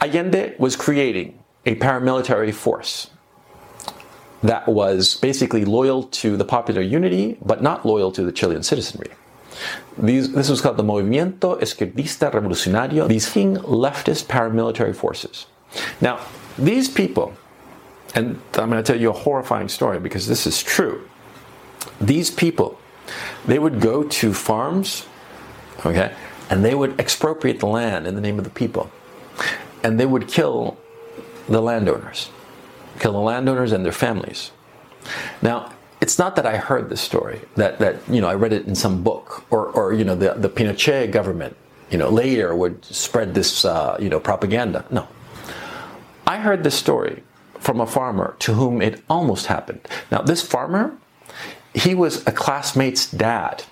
Allende 0.00 0.54
was 0.58 0.76
creating 0.76 1.38
a 1.66 1.74
paramilitary 1.76 2.54
force 2.54 3.10
that 4.42 4.66
was 4.68 5.14
basically 5.14 5.64
loyal 5.64 6.04
to 6.04 6.36
the 6.36 6.44
popular 6.44 6.82
unity, 6.82 7.38
but 7.44 7.62
not 7.62 7.86
loyal 7.86 8.10
to 8.12 8.22
the 8.22 8.32
Chilean 8.32 8.62
citizenry. 8.62 9.10
These, 9.96 10.32
this 10.32 10.48
was 10.48 10.60
called 10.60 10.76
the 10.76 10.82
Movimiento 10.82 11.60
Izquierdista 11.60 12.32
Revolucionario, 12.32 13.06
these 13.06 13.28
leftist 13.28 14.26
paramilitary 14.26 14.94
forces. 14.94 15.46
Now, 16.00 16.20
these 16.58 16.88
people, 16.88 17.34
and 18.14 18.40
I'm 18.54 18.70
going 18.70 18.82
to 18.82 18.92
tell 18.92 19.00
you 19.00 19.10
a 19.10 19.14
horrifying 19.14 19.68
story 19.68 20.00
because 20.00 20.26
this 20.26 20.46
is 20.46 20.62
true. 20.62 21.08
These 22.00 22.30
people, 22.30 22.78
they 23.44 23.58
would 23.58 23.80
go 23.80 24.02
to 24.04 24.34
farms, 24.34 25.06
okay, 25.84 26.14
and 26.50 26.64
they 26.64 26.74
would 26.74 26.98
expropriate 26.98 27.60
the 27.60 27.66
land 27.66 28.06
in 28.06 28.14
the 28.14 28.20
name 28.20 28.38
of 28.38 28.44
the 28.44 28.50
people. 28.50 28.90
And 29.84 29.98
they 29.98 30.06
would 30.06 30.28
kill 30.28 30.78
the 31.48 31.60
landowners 31.60 32.30
kill 32.98 33.12
the 33.12 33.18
landowners 33.18 33.72
and 33.72 33.84
their 33.84 33.92
families. 33.92 34.50
Now, 35.40 35.72
it's 36.00 36.18
not 36.18 36.36
that 36.36 36.46
I 36.46 36.56
heard 36.56 36.88
this 36.88 37.00
story, 37.00 37.40
that, 37.56 37.78
that 37.78 37.96
you 38.08 38.20
know, 38.20 38.28
I 38.28 38.34
read 38.34 38.52
it 38.52 38.66
in 38.66 38.74
some 38.74 39.02
book, 39.02 39.44
or, 39.50 39.66
or 39.68 39.92
you 39.92 40.04
know, 40.04 40.16
the, 40.16 40.34
the 40.34 40.48
Pinochet 40.48 41.12
government, 41.12 41.56
you 41.90 41.98
know, 41.98 42.08
later 42.08 42.54
would 42.56 42.84
spread 42.84 43.34
this, 43.34 43.64
uh, 43.64 43.96
you 44.00 44.08
know, 44.08 44.18
propaganda. 44.18 44.84
No. 44.90 45.06
I 46.26 46.38
heard 46.38 46.64
this 46.64 46.74
story 46.74 47.22
from 47.60 47.80
a 47.80 47.86
farmer 47.86 48.34
to 48.40 48.54
whom 48.54 48.82
it 48.82 49.02
almost 49.08 49.46
happened. 49.46 49.86
Now, 50.10 50.22
this 50.22 50.42
farmer, 50.42 50.96
he 51.74 51.94
was 51.94 52.26
a 52.26 52.32
classmate's 52.32 53.10
dad. 53.10 53.62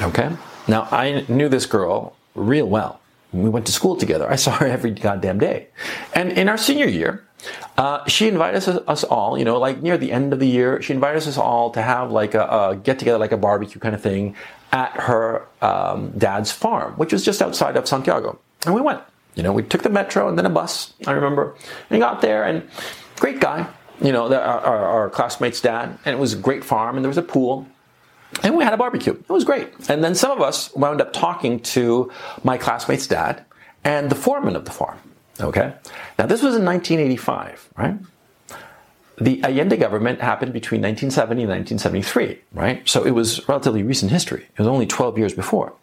Okay? 0.00 0.30
Now, 0.68 0.86
I 0.90 1.24
knew 1.28 1.48
this 1.48 1.66
girl 1.66 2.16
real 2.34 2.66
well. 2.66 3.00
We 3.32 3.48
went 3.48 3.66
to 3.66 3.72
school 3.72 3.96
together. 3.96 4.30
I 4.30 4.36
saw 4.36 4.52
her 4.52 4.66
every 4.76 4.92
goddamn 4.92 5.38
day. 5.38 5.68
And 6.14 6.32
in 6.32 6.48
our 6.48 6.58
senior 6.58 6.86
year, 6.86 7.26
uh, 7.76 8.06
she 8.06 8.28
invited 8.28 8.56
us, 8.56 8.68
us, 8.68 9.04
all, 9.04 9.38
you 9.38 9.44
know, 9.44 9.58
like 9.58 9.82
near 9.82 9.96
the 9.96 10.12
end 10.12 10.32
of 10.32 10.40
the 10.40 10.46
year, 10.46 10.82
she 10.82 10.92
invited 10.92 11.26
us 11.26 11.38
all 11.38 11.70
to 11.70 11.82
have 11.82 12.10
like 12.10 12.34
a, 12.34 12.42
a 12.42 12.76
get 12.76 12.98
together, 12.98 13.18
like 13.18 13.32
a 13.32 13.36
barbecue 13.36 13.80
kind 13.80 13.94
of 13.94 14.02
thing 14.02 14.34
at 14.72 14.92
her 14.92 15.46
um, 15.62 16.10
dad's 16.16 16.52
farm, 16.52 16.94
which 16.94 17.12
was 17.12 17.24
just 17.24 17.42
outside 17.42 17.76
of 17.76 17.88
Santiago. 17.88 18.38
And 18.66 18.74
we 18.74 18.80
went. 18.80 19.00
You 19.34 19.42
know, 19.42 19.52
we 19.52 19.62
took 19.62 19.82
the 19.82 19.90
metro 19.90 20.28
and 20.28 20.36
then 20.36 20.44
a 20.44 20.50
bus, 20.50 20.92
I 21.06 21.12
remember. 21.12 21.54
And 21.88 22.00
got 22.00 22.20
there 22.20 22.44
and 22.44 22.68
great 23.16 23.40
guy, 23.40 23.68
you 24.00 24.12
know, 24.12 24.28
the, 24.28 24.40
our, 24.40 24.60
our 24.60 25.10
classmate's 25.10 25.60
dad. 25.60 25.98
And 26.04 26.14
it 26.14 26.18
was 26.18 26.34
a 26.34 26.36
great 26.36 26.64
farm 26.64 26.96
and 26.96 27.04
there 27.04 27.08
was 27.08 27.18
a 27.18 27.22
pool. 27.22 27.66
And 28.42 28.56
we 28.56 28.64
had 28.64 28.74
a 28.74 28.76
barbecue. 28.76 29.12
It 29.12 29.28
was 29.28 29.44
great. 29.44 29.72
And 29.88 30.04
then 30.04 30.14
some 30.14 30.30
of 30.30 30.40
us 30.40 30.74
wound 30.74 31.00
up 31.00 31.12
talking 31.12 31.60
to 31.60 32.10
my 32.44 32.58
classmate's 32.58 33.06
dad 33.06 33.44
and 33.84 34.10
the 34.10 34.14
foreman 34.14 34.56
of 34.56 34.64
the 34.64 34.70
farm. 34.70 34.98
Okay? 35.40 35.74
Now, 36.18 36.26
this 36.26 36.42
was 36.42 36.56
in 36.56 36.64
1985, 36.64 37.70
right? 37.76 37.96
The 39.18 39.42
Allende 39.44 39.76
government 39.76 40.20
happened 40.22 40.54
between 40.54 40.80
1970 40.80 41.42
and 41.42 41.50
1973, 41.50 42.38
right? 42.52 42.88
So 42.88 43.04
it 43.04 43.10
was 43.10 43.46
relatively 43.48 43.82
recent 43.82 44.10
history. 44.10 44.46
It 44.50 44.58
was 44.58 44.66
only 44.66 44.86
12 44.86 45.18
years 45.18 45.34
before. 45.34 45.74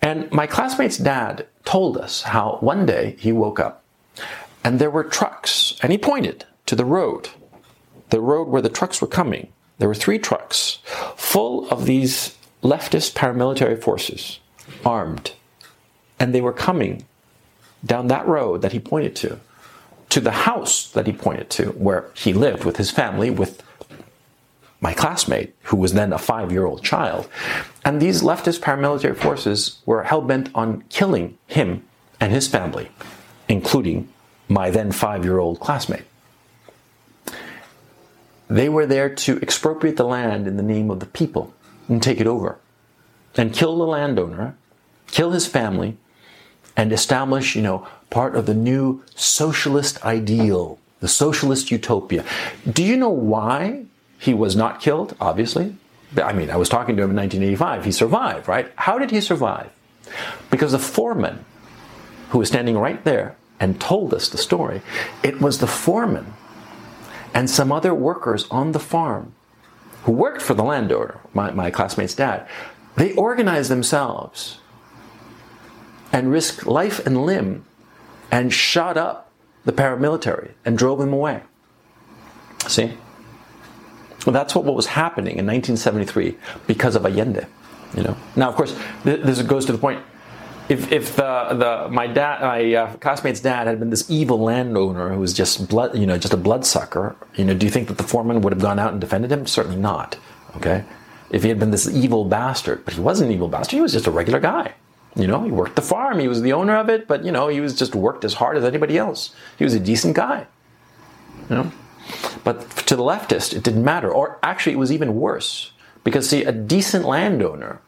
And 0.00 0.30
my 0.32 0.46
classmate's 0.46 0.96
dad 0.96 1.46
told 1.66 1.98
us 1.98 2.22
how 2.22 2.56
one 2.60 2.86
day 2.86 3.16
he 3.18 3.32
woke 3.32 3.60
up 3.60 3.84
and 4.64 4.78
there 4.78 4.90
were 4.90 5.04
trucks, 5.04 5.78
and 5.82 5.92
he 5.92 5.98
pointed 5.98 6.44
to 6.66 6.76
the 6.76 6.84
road, 6.84 7.30
the 8.10 8.20
road 8.20 8.48
where 8.48 8.62
the 8.62 8.68
trucks 8.68 9.00
were 9.00 9.08
coming. 9.08 9.52
There 9.78 9.88
were 9.88 9.94
three 9.94 10.18
trucks 10.18 10.78
full 11.16 11.68
of 11.70 11.86
these 11.86 12.36
leftist 12.62 13.14
paramilitary 13.14 13.80
forces, 13.80 14.38
armed, 14.84 15.32
and 16.18 16.34
they 16.34 16.42
were 16.42 16.52
coming 16.52 17.06
down 17.84 18.08
that 18.08 18.26
road 18.26 18.62
that 18.62 18.72
he 18.72 18.80
pointed 18.80 19.16
to, 19.16 19.38
to 20.10 20.20
the 20.20 20.30
house 20.30 20.90
that 20.92 21.06
he 21.06 21.12
pointed 21.12 21.50
to, 21.50 21.70
where 21.70 22.10
he 22.14 22.32
lived 22.32 22.64
with 22.64 22.76
his 22.76 22.90
family, 22.90 23.30
with 23.30 23.62
my 24.80 24.94
classmate, 24.94 25.54
who 25.64 25.76
was 25.76 25.92
then 25.92 26.12
a 26.12 26.18
five 26.18 26.50
year 26.50 26.64
old 26.64 26.82
child. 26.82 27.28
And 27.84 28.00
these 28.00 28.22
leftist 28.22 28.60
paramilitary 28.60 29.16
forces 29.16 29.78
were 29.86 30.04
hell 30.04 30.22
bent 30.22 30.50
on 30.54 30.82
killing 30.88 31.38
him 31.46 31.84
and 32.18 32.32
his 32.32 32.48
family, 32.48 32.90
including 33.48 34.08
my 34.48 34.70
then 34.70 34.92
five 34.92 35.24
year 35.24 35.38
old 35.38 35.60
classmate. 35.60 36.04
They 38.48 38.68
were 38.68 38.86
there 38.86 39.14
to 39.14 39.40
expropriate 39.40 39.96
the 39.96 40.04
land 40.04 40.48
in 40.48 40.56
the 40.56 40.62
name 40.62 40.90
of 40.90 40.98
the 40.98 41.06
people 41.06 41.54
and 41.88 42.02
take 42.02 42.20
it 42.20 42.26
over 42.26 42.58
and 43.36 43.52
kill 43.52 43.78
the 43.78 43.86
landowner, 43.86 44.56
kill 45.06 45.30
his 45.30 45.46
family, 45.46 45.96
and 46.76 46.92
establish, 46.92 47.56
you 47.56 47.62
know, 47.62 47.86
part 48.10 48.34
of 48.36 48.46
the 48.46 48.54
new 48.54 49.02
socialist 49.14 50.04
ideal, 50.04 50.78
the 51.00 51.08
socialist 51.08 51.70
utopia. 51.70 52.24
Do 52.70 52.82
you 52.82 52.96
know 52.96 53.10
why 53.10 53.84
he 54.18 54.34
was 54.34 54.56
not 54.56 54.80
killed? 54.80 55.16
Obviously. 55.20 55.76
I 56.16 56.32
mean, 56.32 56.50
I 56.50 56.56
was 56.56 56.68
talking 56.68 56.96
to 56.96 57.02
him 57.02 57.10
in 57.10 57.16
1985. 57.16 57.84
He 57.84 57.92
survived, 57.92 58.48
right? 58.48 58.70
How 58.76 58.98
did 58.98 59.10
he 59.10 59.20
survive? 59.20 59.70
Because 60.50 60.72
the 60.72 60.78
foreman 60.78 61.44
who 62.30 62.38
was 62.38 62.48
standing 62.48 62.76
right 62.76 63.02
there 63.04 63.36
and 63.60 63.80
told 63.80 64.12
us 64.12 64.28
the 64.28 64.38
story, 64.38 64.82
it 65.22 65.40
was 65.40 65.58
the 65.58 65.66
foreman 65.66 66.34
and 67.32 67.48
some 67.48 67.70
other 67.70 67.94
workers 67.94 68.46
on 68.50 68.72
the 68.72 68.80
farm 68.80 69.34
who 70.02 70.12
worked 70.12 70.42
for 70.42 70.54
the 70.54 70.64
landowner, 70.64 71.20
my, 71.34 71.50
my 71.50 71.70
classmate's 71.70 72.14
dad. 72.14 72.46
They 72.96 73.12
organized 73.14 73.70
themselves 73.70 74.58
and 76.12 76.30
risked 76.30 76.66
life 76.66 77.04
and 77.06 77.24
limb 77.24 77.64
and 78.30 78.52
shot 78.52 78.96
up 78.96 79.30
the 79.64 79.72
paramilitary 79.72 80.52
and 80.64 80.76
drove 80.76 80.98
them 80.98 81.12
away. 81.12 81.42
See? 82.66 82.92
Well, 84.26 84.32
that's 84.32 84.54
what, 84.54 84.64
what 84.64 84.74
was 84.74 84.86
happening 84.86 85.38
in 85.38 85.46
1973 85.46 86.36
because 86.66 86.94
of 86.94 87.04
Allende. 87.04 87.46
You 87.96 88.02
know. 88.04 88.16
Now, 88.36 88.48
of 88.48 88.54
course, 88.54 88.78
this 89.04 89.42
goes 89.42 89.66
to 89.66 89.72
the 89.72 89.78
point. 89.78 90.02
If, 90.68 90.92
if 90.92 91.16
the, 91.16 91.48
the 91.50 91.88
my 91.90 92.06
dad, 92.06 92.42
my 92.42 92.74
uh, 92.74 92.96
classmate's 92.98 93.40
dad 93.40 93.66
had 93.66 93.80
been 93.80 93.90
this 93.90 94.08
evil 94.08 94.38
landowner 94.38 95.12
who 95.12 95.18
was 95.18 95.32
just 95.32 95.68
blood, 95.68 95.98
you 95.98 96.06
know, 96.06 96.16
just 96.16 96.32
a 96.32 96.36
bloodsucker, 96.36 97.16
you 97.34 97.44
know, 97.44 97.54
do 97.54 97.66
you 97.66 97.72
think 97.72 97.88
that 97.88 97.98
the 97.98 98.04
foreman 98.04 98.40
would 98.42 98.52
have 98.52 98.62
gone 98.62 98.78
out 98.78 98.92
and 98.92 99.00
defended 99.00 99.32
him? 99.32 99.46
Certainly 99.46 99.78
not. 99.78 100.16
Okay. 100.56 100.84
If 101.30 101.42
he 101.42 101.48
had 101.48 101.58
been 101.58 101.72
this 101.72 101.88
evil 101.88 102.24
bastard, 102.24 102.84
but 102.84 102.94
he 102.94 103.00
wasn't 103.00 103.30
an 103.30 103.34
evil 103.34 103.48
bastard. 103.48 103.76
He 103.76 103.80
was 103.80 103.92
just 103.92 104.06
a 104.06 104.12
regular 104.12 104.38
guy. 104.38 104.74
You 105.16 105.26
know, 105.26 105.42
he 105.42 105.50
worked 105.50 105.76
the 105.76 105.82
farm. 105.82 106.18
He 106.18 106.28
was 106.28 106.42
the 106.42 106.52
owner 106.52 106.76
of 106.76 106.88
it, 106.88 107.08
but 107.08 107.24
you 107.24 107.32
know, 107.32 107.48
he 107.48 107.60
was 107.60 107.76
just 107.76 107.94
worked 107.94 108.24
as 108.24 108.34
hard 108.34 108.56
as 108.56 108.64
anybody 108.64 108.96
else. 108.96 109.34
He 109.58 109.64
was 109.64 109.74
a 109.74 109.80
decent 109.80 110.14
guy. 110.14 110.46
You 111.48 111.56
know, 111.56 111.72
but 112.44 112.70
to 112.86 112.96
the 112.96 113.02
leftist, 113.02 113.54
it 113.54 113.62
didn't 113.62 113.84
matter. 113.84 114.10
Or 114.10 114.38
actually, 114.42 114.72
it 114.72 114.78
was 114.78 114.92
even 114.92 115.16
worse 115.16 115.72
because 116.04 116.28
see, 116.28 116.44
a 116.44 116.52
decent 116.52 117.04
landowner 117.04 117.80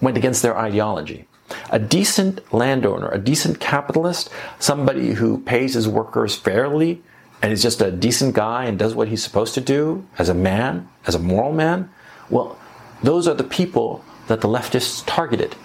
went 0.00 0.16
against 0.16 0.42
their 0.42 0.56
ideology. 0.56 1.26
A 1.70 1.78
decent 1.78 2.52
landowner, 2.52 3.10
a 3.10 3.18
decent 3.18 3.60
capitalist, 3.60 4.30
somebody 4.58 5.14
who 5.14 5.38
pays 5.38 5.74
his 5.74 5.88
workers 5.88 6.36
fairly 6.36 7.02
and 7.42 7.52
is 7.52 7.62
just 7.62 7.80
a 7.80 7.90
decent 7.90 8.34
guy 8.34 8.64
and 8.64 8.78
does 8.78 8.94
what 8.94 9.08
he's 9.08 9.22
supposed 9.22 9.54
to 9.54 9.60
do 9.60 10.06
as 10.18 10.28
a 10.28 10.34
man, 10.34 10.88
as 11.06 11.14
a 11.14 11.18
moral 11.18 11.52
man, 11.52 11.90
well, 12.28 12.58
those 13.02 13.26
are 13.26 13.34
the 13.34 13.44
people 13.44 14.04
that 14.28 14.40
the 14.40 14.48
leftists 14.48 15.04
targeted. 15.06 15.56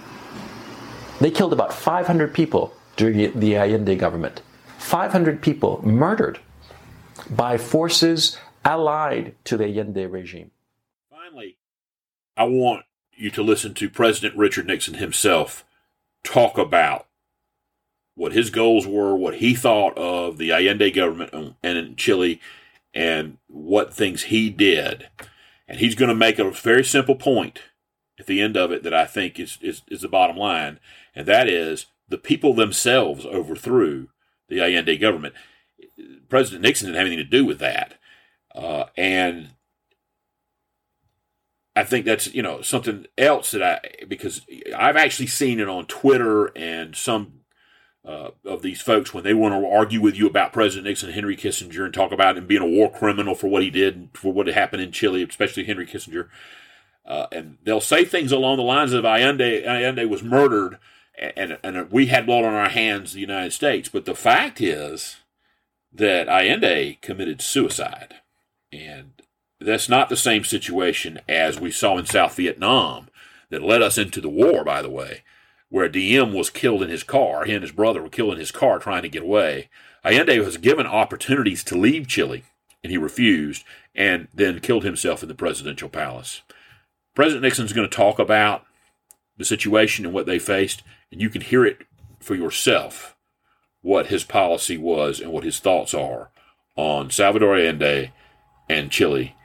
They 1.26 1.32
killed 1.32 1.54
about 1.54 1.74
500 1.74 2.36
people 2.36 2.72
during 2.98 3.40
the 3.40 3.56
Allende 3.58 3.96
government. 3.96 4.44
500 4.78 5.42
people 5.42 5.82
murdered 5.84 6.38
by 7.32 7.58
forces 7.58 8.38
allied 8.64 9.34
to 9.46 9.58
the 9.58 9.66
Allende 9.66 10.06
regime. 10.06 10.52
Finally, 11.10 11.58
I 12.38 12.44
want 12.44 12.86
you 13.12 13.32
to 13.32 13.42
listen 13.42 13.74
to 13.74 13.90
President 13.90 14.38
Richard 14.38 14.68
Nixon 14.68 14.94
himself 14.94 15.66
talk 16.24 16.60
about 16.60 17.08
what 18.14 18.34
his 18.34 18.52
goals 18.52 18.86
were, 18.86 19.16
what 19.16 19.38
he 19.38 19.56
thought 19.56 19.98
of 19.98 20.38
the 20.38 20.52
Allende 20.52 20.92
government 20.92 21.56
and 21.64 21.78
in 21.80 21.96
Chile, 21.96 22.40
and 22.94 23.40
what 23.48 23.92
things 23.92 24.26
he 24.26 24.52
did. 24.52 25.10
And 25.68 25.80
he's 25.80 25.96
going 25.96 26.10
to 26.10 26.14
make 26.14 26.38
a 26.38 26.52
very 26.52 26.84
simple 26.84 27.16
point 27.16 27.64
at 28.20 28.28
the 28.28 28.42
end 28.42 28.56
of 28.56 28.72
it 28.72 28.84
that 28.84 28.94
I 28.94 29.06
think 29.06 29.40
is, 29.40 29.58
is, 29.62 29.82
is 29.90 30.02
the 30.02 30.08
bottom 30.08 30.38
line, 30.38 30.80
and 31.16 31.26
that 31.28 31.48
is 31.48 31.88
the 32.08 32.18
people 32.18 32.54
themselves 32.54 33.26
overthrew 33.26 34.10
the 34.50 34.62
Allende 34.62 34.98
government. 34.98 35.34
President 36.30 36.62
Nixon 36.62 36.88
didn't 36.88 36.98
have 36.98 37.08
anything 37.08 37.26
to 37.26 37.30
do 37.30 37.46
with 37.46 37.60
that. 37.60 37.96
Uh, 38.54 38.86
and 38.96 39.50
I 41.76 41.84
think 41.84 42.06
that's 42.06 42.34
you 42.34 42.42
know 42.42 42.62
something 42.62 43.06
else 43.18 43.52
that 43.52 43.64
I 43.64 44.06
because 44.06 44.42
I've 44.76 44.96
actually 44.96 45.28
seen 45.28 45.60
it 45.60 45.68
on 45.68 45.86
Twitter 45.86 46.48
and 46.56 46.96
some 46.96 47.42
uh, 48.06 48.30
of 48.46 48.62
these 48.62 48.82
folks 48.82 49.14
when 49.14 49.24
they 49.24 49.34
want 49.34 49.54
to 49.54 49.68
argue 49.68 50.00
with 50.00 50.16
you 50.16 50.28
about 50.28 50.54
President 50.54 50.88
Nixon, 50.88 51.12
Henry 51.12 51.36
Kissinger, 51.36 51.84
and 51.84 51.94
talk 51.94 52.12
about 52.12 52.38
him 52.38 52.48
being 52.48 52.62
a 52.62 52.68
war 52.68 52.92
criminal 52.92 53.36
for 53.36 53.48
what 53.48 53.64
he 53.64 53.70
did 53.70 54.10
for 54.14 54.32
what 54.32 54.48
happened 54.48 54.84
in 54.84 54.92
Chile, 54.92 55.24
especially 55.24 55.66
Henry 55.66 55.86
Kissinger. 55.86 56.30
Uh, 57.06 57.28
and 57.32 57.58
they'll 57.64 57.82
say 57.82 58.06
things 58.06 58.32
along 58.32 58.58
the 58.58 58.64
lines 58.64 58.94
of 58.94 59.06
Allende, 59.06 59.64
Allende 59.66 60.06
was 60.06 60.24
murdered 60.24 60.80
and, 61.18 61.58
and 61.64 61.92
we 61.92 62.08
had 62.08 62.26
blood 62.26 62.46
on 62.46 62.54
our 62.54 62.70
hands, 62.70 63.14
the 63.14 63.20
United 63.20 63.54
States. 63.54 63.90
But 63.90 64.06
the 64.06 64.16
fact 64.16 64.62
is 64.62 65.18
that 65.92 66.28
Allende 66.28 66.98
committed 67.02 67.42
suicide. 67.42 68.16
And 68.72 69.14
that's 69.60 69.88
not 69.88 70.10
the 70.10 70.18
same 70.18 70.44
situation 70.44 71.20
as 71.30 71.60
we 71.60 71.72
saw 71.72 71.98
in 71.98 72.06
South 72.06 72.36
Vietnam 72.36 73.08
that 73.50 73.64
led 73.64 73.82
us 73.82 73.98
into 73.98 74.20
the 74.20 74.30
war, 74.30 74.64
by 74.64 74.82
the 74.82 74.90
way, 74.90 75.24
where 75.70 75.88
Diem 75.88 76.34
was 76.34 76.50
killed 76.50 76.84
in 76.84 76.90
his 76.90 77.04
car. 77.04 77.46
He 77.46 77.54
and 77.54 77.64
his 77.64 77.72
brother 77.72 78.02
were 78.02 78.10
killed 78.10 78.34
in 78.34 78.40
his 78.40 78.52
car 78.52 78.80
trying 78.80 79.04
to 79.04 79.10
get 79.10 79.24
away. 79.24 79.70
Allende 80.04 80.40
was 80.40 80.58
given 80.58 80.86
opportunities 80.86 81.64
to 81.64 81.78
leave 81.78 82.08
Chile, 82.08 82.44
and 82.84 82.92
he 82.92 82.98
refused, 82.98 83.64
and 83.96 84.28
then 84.34 84.60
killed 84.60 84.84
himself 84.84 85.24
in 85.24 85.30
the 85.30 85.36
presidential 85.36 85.90
palace. 85.90 86.42
President 87.16 87.44
Nixon's 87.44 87.74
going 87.74 87.90
to 87.90 87.96
talk 87.96 88.20
about 88.20 88.66
the 89.38 89.46
situation 89.46 90.06
and 90.06 90.14
what 90.14 90.26
they 90.26 90.38
faced, 90.38 90.84
and 91.12 91.22
you 91.22 91.30
can 91.30 91.42
hear 91.42 91.66
it 91.66 91.86
for 92.20 92.36
yourself 92.36 93.16
what 93.82 94.08
his 94.08 94.24
policy 94.24 94.78
was 94.78 95.20
and 95.20 95.32
what 95.32 95.44
his 95.44 95.60
thoughts 95.60 95.94
are 95.94 96.32
on 96.76 97.10
Salvador 97.10 97.56
Allende 97.56 98.12
and 98.68 98.92
Chile 98.92 99.36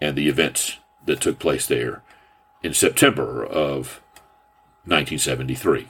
and 0.00 0.16
the 0.16 0.28
events 0.28 0.78
that 1.06 1.20
took 1.20 1.38
place 1.38 1.66
there 1.66 2.02
in 2.62 2.72
September 2.72 3.44
of 3.44 4.00
1973. 4.86 5.88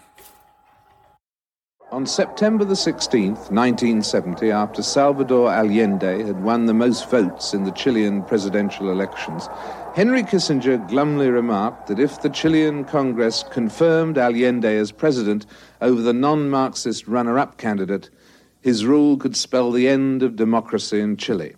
On 1.92 2.06
September 2.06 2.64
the 2.64 2.74
16th, 2.74 3.50
1970, 3.52 4.50
after 4.50 4.82
Salvador 4.82 5.52
Allende 5.52 6.24
had 6.24 6.42
won 6.42 6.64
the 6.64 6.74
most 6.74 7.08
votes 7.10 7.52
in 7.52 7.64
the 7.64 7.70
Chilean 7.70 8.22
presidential 8.22 8.90
elections, 8.90 9.48
Henry 9.94 10.22
Kissinger 10.22 10.78
glumly 10.88 11.28
remarked 11.28 11.86
that 11.86 12.00
if 12.00 12.20
the 12.20 12.30
Chilean 12.30 12.84
Congress 12.84 13.44
confirmed 13.50 14.16
Allende 14.16 14.76
as 14.76 14.90
president 14.92 15.44
over 15.82 16.00
the 16.00 16.14
non 16.14 16.48
Marxist 16.48 17.06
runner 17.06 17.38
up 17.38 17.58
candidate, 17.58 18.08
his 18.60 18.86
rule 18.86 19.18
could 19.18 19.36
spell 19.36 19.70
the 19.70 19.86
end 19.86 20.22
of 20.22 20.36
democracy 20.36 21.00
in 21.00 21.16
Chile. 21.16 21.54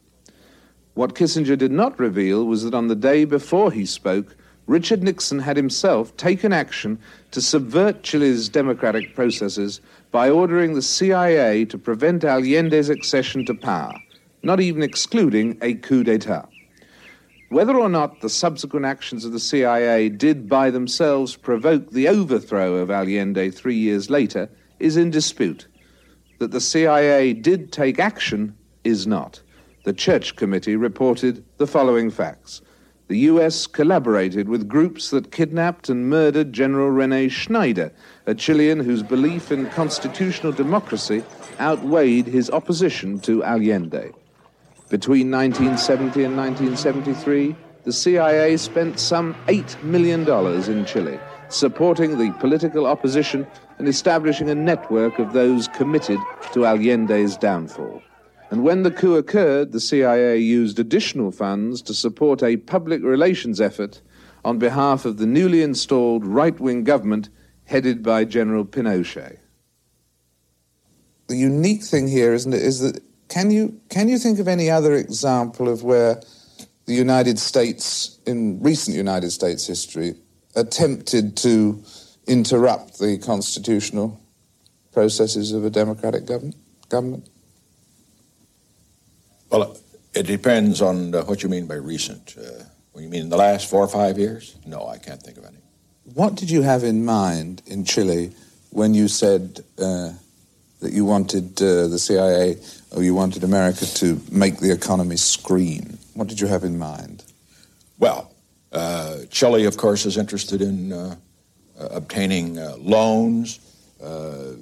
What 0.95 1.15
Kissinger 1.15 1.57
did 1.57 1.73
not 1.73 2.01
reveal 2.01 2.45
was 2.45 2.65
that 2.65 2.75
on 2.75 2.89
the 2.89 2.97
day 2.97 3.25
before 3.25 3.71
he 3.71 3.87
spoke, 3.87 4.37
Richard 4.67 5.05
Nixon 5.05 5.39
had 5.39 5.57
himself 5.57 6.17
taken 6.17 6.53
action 6.53 6.99
to 7.31 7.41
subvert 7.41 8.03
Chile's 8.03 8.49
democratic 8.49 9.15
processes 9.15 9.81
by 10.11 10.29
ordering 10.29 10.75
the 10.75 10.83
CIA 10.83 11.65
to 11.67 11.79
prevent 11.79 12.25
Allende's 12.25 12.89
accession 12.89 13.45
to 13.45 13.55
power, 13.55 13.95
not 14.43 14.61
even 14.61 14.83
excluding 14.83 15.57
a 15.63 15.75
coup 15.75 16.03
d'etat. 16.03 16.49
Whether 17.49 17.77
or 17.77 17.89
not 17.89 18.21
the 18.21 18.29
subsequent 18.29 18.87
actions 18.87 19.25
of 19.25 19.33
the 19.33 19.39
CIA 19.39 20.09
did 20.09 20.49
by 20.49 20.71
themselves 20.71 21.37
provoke 21.37 21.93
the 21.93 22.09
overthrow 22.09 22.75
of 22.75 22.91
Allende 22.91 23.51
three 23.51 23.77
years 23.77 24.11
later 24.11 24.49
is 24.81 24.97
in 24.97 25.11
dispute. 25.11 25.69
That 26.41 26.51
the 26.51 26.61
CIA 26.61 27.35
did 27.35 27.71
take 27.71 28.01
action 28.01 28.57
is 28.83 29.07
not. 29.07 29.41
The 29.85 29.93
Church 29.93 30.35
Committee 30.35 30.75
reported 30.75 31.45
the 31.59 31.69
following 31.69 32.11
facts. 32.11 32.63
The 33.09 33.19
US 33.31 33.69
collaborated 33.69 34.49
with 34.49 34.67
groups 34.67 35.11
that 35.11 35.31
kidnapped 35.31 35.89
and 35.89 36.11
murdered 36.11 36.53
General 36.53 36.91
Rene 36.91 37.29
Schneider, 37.29 37.93
a 38.27 38.35
Chilean 38.35 38.81
whose 38.81 39.05
belief 39.05 39.53
in 39.53 39.67
constitutional 39.71 40.51
democracy 40.51 41.23
outweighed 41.61 42.27
his 42.27 42.51
opposition 42.51 43.21
to 43.21 43.45
Allende. 43.45 44.11
Between 44.89 45.31
1970 45.31 46.25
and 46.25 46.37
1973, 46.37 47.55
the 47.85 47.93
CIA 47.93 48.57
spent 48.57 48.99
some 48.99 49.37
$8 49.47 49.81
million 49.85 50.29
in 50.69 50.85
Chile, 50.85 51.21
supporting 51.49 52.19
the 52.19 52.33
political 52.41 52.87
opposition 52.87 53.47
and 53.79 53.87
establishing 53.87 54.51
a 54.51 54.55
network 54.57 55.21
of 55.21 55.33
those 55.33 55.69
committed 55.69 56.19
to 56.53 56.67
Allende's 56.67 57.37
downfall. 57.37 58.03
And 58.51 58.63
when 58.63 58.85
the 58.85 58.91
coup 58.91 59.17
occurred, 59.17 59.73
the 59.73 59.81
CIA 59.81 60.39
used 60.39 60.79
additional 60.79 61.33
funds 61.33 61.83
to 61.83 61.95
support 61.95 62.43
a 62.43 62.57
public 62.57 63.03
relations 63.03 63.61
effort 63.61 64.01
on 64.45 64.59
behalf 64.59 65.05
of 65.05 65.17
the 65.19 65.27
newly 65.27 65.63
installed 65.63 66.25
right 66.25 66.59
wing 66.61 66.85
government 66.85 67.29
headed 67.65 68.03
by 68.03 68.25
General 68.25 68.65
Pinochet. 68.65 69.39
The 71.27 71.37
unique 71.37 71.83
thing 71.83 72.07
here, 72.07 72.33
isn't 72.33 72.53
it, 72.53 72.63
is 72.63 72.79
that 72.81 73.03
can 73.29 73.51
you 73.51 73.81
can 73.89 74.09
you 74.09 74.19
think 74.19 74.39
of 74.39 74.47
any 74.47 74.71
other 74.71 74.95
example 74.95 75.69
of 75.69 75.83
where 75.83 76.23
the 76.85 76.95
United 76.95 77.41
States, 77.41 78.21
in 78.25 78.63
recent 78.63 78.97
United 78.97 79.33
States 79.33 79.67
history, 79.67 80.15
attempted 80.55 81.37
to 81.39 81.83
interrupt 82.29 83.01
the 83.01 83.19
constitutional 83.19 84.21
processes 84.93 85.51
of 85.51 85.65
a 85.65 85.71
democratic 85.71 86.27
government? 86.27 86.55
government? 86.89 87.29
Well, 89.51 89.77
it 90.15 90.27
depends 90.27 90.81
on 90.81 91.13
what 91.13 91.43
you 91.43 91.49
mean 91.49 91.67
by 91.67 91.75
recent. 91.75 92.35
Uh, 92.39 92.65
when 92.93 93.05
you 93.05 93.11
mean 93.11 93.23
in 93.23 93.29
the 93.29 93.37
last 93.37 93.69
four 93.69 93.83
or 93.83 93.89
five 93.89 94.19
years? 94.19 94.57
No, 94.67 94.87
I 94.87 94.99
can't 94.99 95.23
think 95.23 95.37
of 95.37 95.45
any. 95.45 95.59
What 96.15 96.35
did 96.35 96.51
you 96.51 96.63
have 96.63 96.85
in 96.85 97.05
mind 97.05 97.63
in 97.67 97.85
Chile 97.85 98.33
when 98.71 98.95
you 98.95 99.09
said 99.09 99.61
uh, 99.79 100.13
that 100.81 100.93
you 100.93 101.05
wanted 101.05 101.61
uh, 101.63 101.89
the 101.89 101.99
CIA 101.99 102.57
or 102.91 103.03
you 103.03 103.15
wanted 103.15 103.45
America 103.45 103.87
to 103.87 104.21
make 104.31 104.59
the 104.59 104.71
economy 104.71 105.17
scream. 105.17 105.99
What 106.15 106.29
did 106.29 106.41
you 106.41 106.47
have 106.47 106.65
in 106.65 106.79
mind? 106.79 107.25
Well, 107.99 108.33
uh, 108.73 109.21
Chile, 109.31 109.65
of 109.65 109.77
course, 109.77 110.07
is 110.07 110.17
interested 110.17 110.61
in 110.63 110.93
uh, 110.93 111.17
uh 111.79 111.89
obtaining 111.91 112.59
uh, 112.59 112.77
loans 112.79 113.61
uh, 114.03 114.53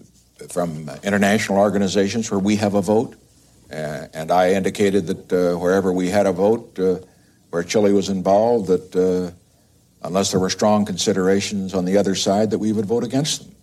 from 0.49 0.89
international 1.03 1.59
organizations 1.59 2.31
where 2.31 2.41
we 2.41 2.57
have 2.57 2.75
a 2.75 2.83
vote. 2.83 3.17
And 3.75 4.31
I 4.31 4.53
indicated 4.53 5.07
that 5.07 5.59
wherever 5.59 5.93
we 5.93 6.09
had 6.09 6.27
a 6.27 6.33
vote, 6.33 6.79
where 7.51 7.63
Chile 7.63 7.93
was 7.93 8.09
involved, 8.09 8.69
that 8.69 9.35
unless 10.03 10.31
there 10.31 10.41
were 10.41 10.51
strong 10.51 10.85
considerations 10.85 11.75
on 11.75 11.85
the 11.85 11.97
other 11.97 12.15
side, 12.15 12.51
that 12.51 12.59
we 12.59 12.73
would 12.73 12.87
vote 12.87 13.03
against 13.03 13.45
them. 13.45 13.55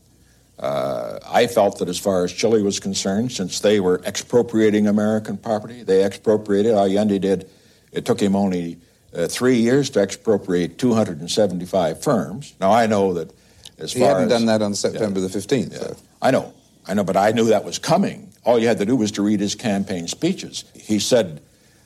Uh, 0.60 1.20
I 1.26 1.48
felt 1.48 1.80
that 1.80 1.90
as 1.90 1.98
far 1.98 2.24
as 2.24 2.32
Chile 2.32 2.62
was 2.62 2.80
concerned, 2.80 3.32
since 3.32 3.60
they 3.62 3.80
were 3.80 4.02
expropriating 4.06 4.88
American 4.88 5.38
property, 5.38 5.82
they 5.84 6.04
expropriated, 6.04 6.74
Allende 6.74 7.18
did, 7.18 7.50
it 7.92 8.06
took 8.06 8.20
him 8.20 8.36
only 8.36 8.78
uh, 9.16 9.28
three 9.28 9.58
years 9.58 9.90
to 9.92 10.00
expropriate 10.00 10.78
275 10.78 12.04
firms. 12.04 12.54
Now, 12.60 12.72
I 12.72 12.86
know 12.86 13.14
that 13.14 13.34
as 13.80 13.94
he 13.94 14.00
far 14.00 14.10
hadn't 14.10 14.26
as, 14.26 14.30
done 14.30 14.46
that 14.46 14.62
on 14.62 14.76
September 14.76 15.20
yeah, 15.20 15.28
the 15.28 15.40
15th, 15.40 15.74
yeah. 15.74 15.94
I 16.22 16.30
know, 16.30 16.54
I 16.88 16.94
know, 16.94 17.04
but 17.04 17.18
I 17.18 17.32
knew 17.32 17.46
that 17.46 17.64
was 17.64 17.80
coming. 17.80 18.31
All 18.44 18.58
you 18.60 18.68
had 18.68 18.80
to 18.80 18.86
do 18.86 18.96
was 18.96 19.12
to 19.14 19.22
read 19.22 19.40
his 19.40 19.56
campaign 19.56 20.08
speeches. 20.08 20.66
He 20.74 21.00
said, 21.00 21.42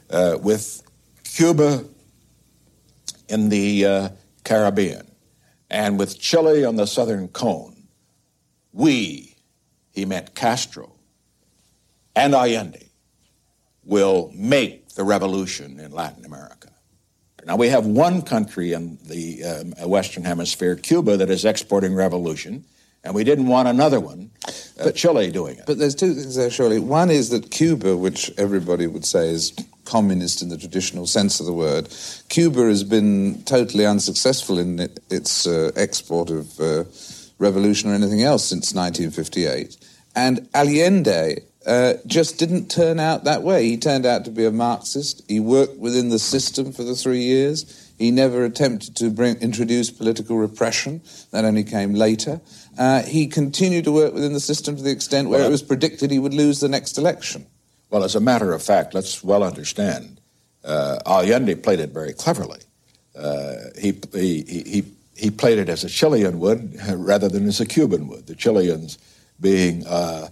uh, 0.10 0.38
with 0.42 0.82
Cuba 1.24 1.84
in 3.28 3.50
the 3.50 3.86
uh, 3.86 4.10
Caribbean 4.44 5.12
and 5.70 6.00
with 6.00 6.20
Chile 6.20 6.64
on 6.64 6.76
the 6.76 6.86
southern 6.86 7.28
cone, 7.28 7.88
we, 8.72 9.36
he 9.92 10.06
meant 10.06 10.36
Castro, 10.36 10.94
and 12.16 12.34
Allende, 12.34 12.90
will 13.84 14.32
make 14.34 14.90
the 14.90 15.04
revolution 15.04 15.80
in 15.80 15.92
Latin 15.92 16.26
America. 16.26 16.70
Now, 17.46 17.58
we 17.58 17.68
have 17.70 17.86
one 17.86 18.24
country 18.24 18.74
in 18.74 18.98
the 19.06 19.44
um, 19.44 19.90
Western 19.90 20.24
Hemisphere, 20.24 20.76
Cuba, 20.76 21.16
that 21.18 21.30
is 21.30 21.46
exporting 21.46 21.94
revolution, 21.94 22.66
And 23.06 23.14
we 23.14 23.24
didn't 23.24 23.48
want 23.48 23.68
another 23.68 24.00
one, 24.00 24.32
uh, 24.80 24.92
Chile 24.92 25.30
doing 25.32 25.58
it. 25.58 25.66
But 25.68 25.78
there's 25.78 25.96
two 25.96 26.16
things 26.16 26.36
there, 26.36 26.50
surely. 26.50 26.80
One 26.80 27.12
is 27.12 27.30
that 27.30 27.52
Cuba, 27.52 27.96
which 27.96 28.32
everybody 28.38 28.88
would 28.88 29.06
say 29.06 29.30
is 29.30 29.54
communist 29.86 30.42
in 30.42 30.50
the 30.50 30.58
traditional 30.58 31.06
sense 31.06 31.40
of 31.40 31.46
the 31.46 31.54
word, 31.54 31.88
Cuba 32.30 32.64
has 32.64 32.84
been 32.84 33.44
totally 33.44 33.86
unsuccessful 33.86 34.58
in 34.58 34.80
it, 34.80 35.00
its 35.12 35.46
uh, 35.46 35.72
export 35.76 36.32
of 36.32 36.60
uh, 36.60 36.84
revolution 37.38 37.92
or 37.92 37.94
anything 37.94 38.24
else 38.24 38.44
since 38.44 38.74
1958. 38.74 39.78
And 40.16 40.50
Allende 40.56 41.42
uh, 41.66 41.94
just 42.06 42.40
didn't 42.40 42.70
turn 42.70 43.00
out 43.00 43.24
that 43.24 43.44
way. 43.44 43.66
He 43.66 43.78
turned 43.78 44.06
out 44.06 44.26
to 44.26 44.32
be 44.32 44.46
a 44.46 44.52
Marxist. 44.52 45.24
He 45.28 45.40
worked 45.40 45.78
within 45.78 46.10
the 46.10 46.20
system 46.20 46.72
for 46.72 46.84
the 46.84 46.96
three 46.96 47.22
years. 47.22 47.92
He 47.98 48.12
never 48.12 48.44
attempted 48.44 48.96
to 48.98 49.10
bring, 49.10 49.38
introduce 49.38 49.90
political 49.90 50.38
repression. 50.38 51.02
That 51.32 51.46
only 51.46 51.64
came 51.64 51.94
later. 51.94 52.42
Uh, 52.78 53.04
he 53.04 53.28
continued 53.28 53.86
to 53.86 53.92
work 53.92 54.14
within 54.14 54.34
the 54.34 54.40
system 54.40 54.76
to 54.76 54.84
the 54.84 54.92
extent 54.92 55.30
where 55.30 55.40
Well, 55.40 55.48
it 55.48 55.52
was 55.52 55.62
predicted 55.62 56.12
he 56.12 56.20
would 56.20 56.34
lose 56.34 56.60
the 56.60 56.70
next 56.70 56.98
election. 56.98 57.46
Well, 57.90 58.04
as 58.04 58.16
a 58.16 58.20
matter 58.20 58.52
of 58.52 58.62
fact, 58.62 58.94
let's 58.94 59.24
well 59.24 59.44
understand, 59.44 60.20
uh, 60.64 61.00
Allende 61.06 61.56
played 61.56 61.80
it 61.80 61.92
very 61.92 62.14
cleverly. 62.14 62.60
Uh, 63.16 63.56
he, 63.80 63.98
he, 64.14 64.42
he, 64.44 64.84
he 65.16 65.32
played 65.32 65.60
it 65.60 65.70
as 65.70 65.84
a 65.84 65.90
Chilean 65.90 66.40
would 66.40 66.78
rather 66.94 67.30
than 67.30 67.48
as 67.48 67.62
a 67.62 67.66
Cuban 67.66 68.08
would, 68.08 68.28
the 68.28 68.36
Chileans 68.36 68.98
being, 69.40 69.86
uh, 69.88 70.30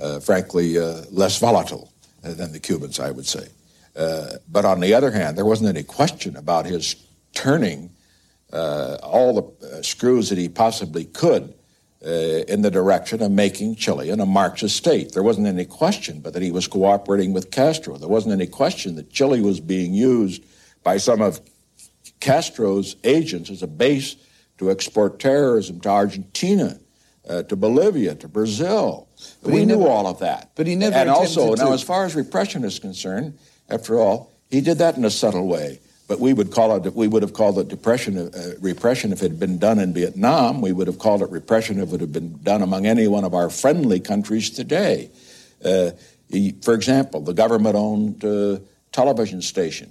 uh, 0.00 0.20
frankly, 0.20 0.78
uh, 0.78 1.02
less 1.10 1.38
volatile 1.38 1.92
uh, 2.22 2.34
than 2.34 2.52
the 2.52 2.60
Cubans, 2.60 3.00
I 3.00 3.10
would 3.10 3.26
say. 3.26 3.48
Uh, 3.96 4.34
but 4.48 4.64
on 4.64 4.80
the 4.80 4.94
other 4.94 5.10
hand, 5.10 5.36
there 5.36 5.44
wasn't 5.44 5.68
any 5.68 5.82
question 5.82 6.36
about 6.36 6.66
his 6.66 6.94
turning 7.34 7.90
uh, 8.52 8.98
all 9.02 9.34
the 9.34 9.66
uh, 9.66 9.82
screws 9.82 10.28
that 10.28 10.38
he 10.38 10.48
possibly 10.48 11.04
could 11.04 11.54
uh, 12.04 12.08
in 12.48 12.62
the 12.62 12.70
direction 12.70 13.20
of 13.22 13.30
making 13.30 13.76
Chile 13.76 14.08
a 14.10 14.16
Marxist 14.26 14.76
state. 14.76 15.12
There 15.12 15.22
wasn't 15.22 15.46
any 15.46 15.64
question 15.64 16.20
but 16.20 16.32
that 16.32 16.42
he 16.42 16.50
was 16.50 16.66
cooperating 16.66 17.32
with 17.32 17.50
Castro. 17.50 17.96
There 17.98 18.08
wasn't 18.08 18.32
any 18.32 18.46
question 18.46 18.96
that 18.96 19.10
Chile 19.10 19.40
was 19.40 19.60
being 19.60 19.92
used 19.92 20.42
by 20.82 20.96
some 20.96 21.20
of 21.20 21.40
Castro's 22.20 22.96
agents 23.04 23.50
as 23.50 23.62
a 23.62 23.66
base 23.66 24.16
to 24.58 24.70
export 24.70 25.18
terrorism 25.18 25.80
to 25.80 25.88
Argentina, 25.88 26.78
uh, 27.28 27.42
to 27.44 27.56
Bolivia, 27.56 28.14
to 28.14 28.28
Brazil. 28.28 29.08
But 29.42 29.52
we 29.52 29.64
knew 29.66 29.76
never- 29.76 29.88
all 29.90 30.06
of 30.06 30.18
that. 30.20 30.50
but 30.54 30.66
he 30.66 30.76
never 30.76 30.96
And 30.96 31.10
also, 31.10 31.44
attempted 31.52 31.64
now 31.64 31.72
as 31.72 31.82
far 31.82 32.04
as 32.04 32.14
repression 32.14 32.64
is 32.64 32.78
concerned, 32.78 33.34
after 33.68 33.98
all, 33.98 34.30
he 34.50 34.60
did 34.60 34.78
that 34.78 34.96
in 34.96 35.04
a 35.04 35.10
subtle 35.10 35.46
way. 35.46 35.80
But 36.10 36.18
we 36.18 36.32
would 36.32 36.50
call 36.50 36.74
it, 36.74 36.92
we 36.96 37.06
would 37.06 37.22
have 37.22 37.34
called 37.34 37.56
it 37.60 37.68
depression, 37.68 38.18
uh, 38.18 38.54
repression 38.58 39.12
if 39.12 39.22
it 39.22 39.30
had 39.30 39.38
been 39.38 39.58
done 39.58 39.78
in 39.78 39.94
Vietnam. 39.94 40.60
We 40.60 40.72
would 40.72 40.88
have 40.88 40.98
called 40.98 41.22
it 41.22 41.30
repression 41.30 41.78
if 41.78 41.92
it 41.92 42.00
had 42.00 42.10
been 42.10 42.36
done 42.42 42.62
among 42.62 42.84
any 42.84 43.06
one 43.06 43.22
of 43.22 43.32
our 43.32 43.48
friendly 43.48 44.00
countries 44.00 44.50
today. 44.50 45.08
Uh, 45.64 45.92
for 46.62 46.74
example, 46.74 47.20
the 47.20 47.32
government 47.32 47.76
owned 47.76 48.24
uh, 48.24 48.58
television 48.90 49.40
station. 49.40 49.88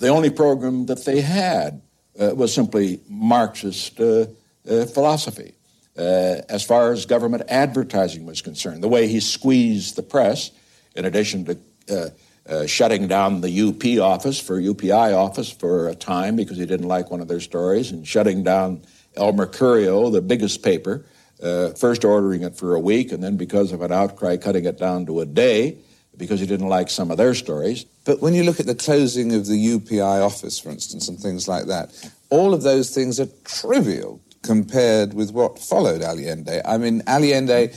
The 0.00 0.08
only 0.08 0.28
program 0.28 0.84
that 0.84 1.06
they 1.06 1.22
had 1.22 1.80
uh, 2.20 2.34
was 2.34 2.52
simply 2.52 3.00
Marxist 3.08 3.98
uh, 4.00 4.26
uh, 4.68 4.84
philosophy. 4.84 5.54
As 5.96 6.62
far 6.62 6.92
as 6.92 7.06
government 7.06 7.44
advertising 7.48 8.26
was 8.26 8.42
concerned, 8.42 8.82
the 8.82 8.88
way 8.88 9.08
he 9.08 9.18
squeezed 9.18 9.96
the 9.96 10.02
press, 10.02 10.50
in 10.94 11.06
addition 11.06 11.46
to 11.46 12.12
uh, 12.48 12.66
shutting 12.66 13.06
down 13.06 13.40
the 13.40 13.62
UP 13.68 14.02
office 14.02 14.40
for 14.40 14.60
UPI 14.60 15.16
office 15.16 15.50
for 15.50 15.88
a 15.88 15.94
time 15.94 16.36
because 16.36 16.58
he 16.58 16.66
didn't 16.66 16.88
like 16.88 17.10
one 17.10 17.20
of 17.20 17.28
their 17.28 17.40
stories, 17.40 17.90
and 17.90 18.06
shutting 18.06 18.42
down 18.42 18.82
El 19.16 19.32
Mercurio, 19.32 20.10
the 20.10 20.22
biggest 20.22 20.62
paper, 20.62 21.04
uh, 21.42 21.70
first 21.70 22.04
ordering 22.04 22.42
it 22.42 22.56
for 22.56 22.74
a 22.74 22.80
week, 22.80 23.12
and 23.12 23.22
then 23.22 23.36
because 23.36 23.72
of 23.72 23.82
an 23.82 23.92
outcry, 23.92 24.36
cutting 24.36 24.64
it 24.64 24.78
down 24.78 25.06
to 25.06 25.20
a 25.20 25.26
day 25.26 25.76
because 26.16 26.40
he 26.40 26.46
didn't 26.46 26.68
like 26.68 26.90
some 26.90 27.10
of 27.10 27.16
their 27.16 27.34
stories. 27.34 27.84
But 28.04 28.20
when 28.20 28.34
you 28.34 28.44
look 28.44 28.60
at 28.60 28.66
the 28.66 28.74
closing 28.74 29.34
of 29.34 29.46
the 29.46 29.54
UPI 29.54 30.24
office, 30.24 30.58
for 30.58 30.70
instance, 30.70 31.08
and 31.08 31.18
things 31.18 31.48
like 31.48 31.66
that, 31.66 32.10
all 32.30 32.52
of 32.54 32.62
those 32.62 32.94
things 32.94 33.18
are 33.18 33.28
trivial 33.44 34.20
compared 34.42 35.14
with 35.14 35.30
what 35.30 35.58
followed 35.58 36.02
Allende. 36.02 36.60
I 36.64 36.76
mean, 36.76 37.02
Allende, 37.06 37.72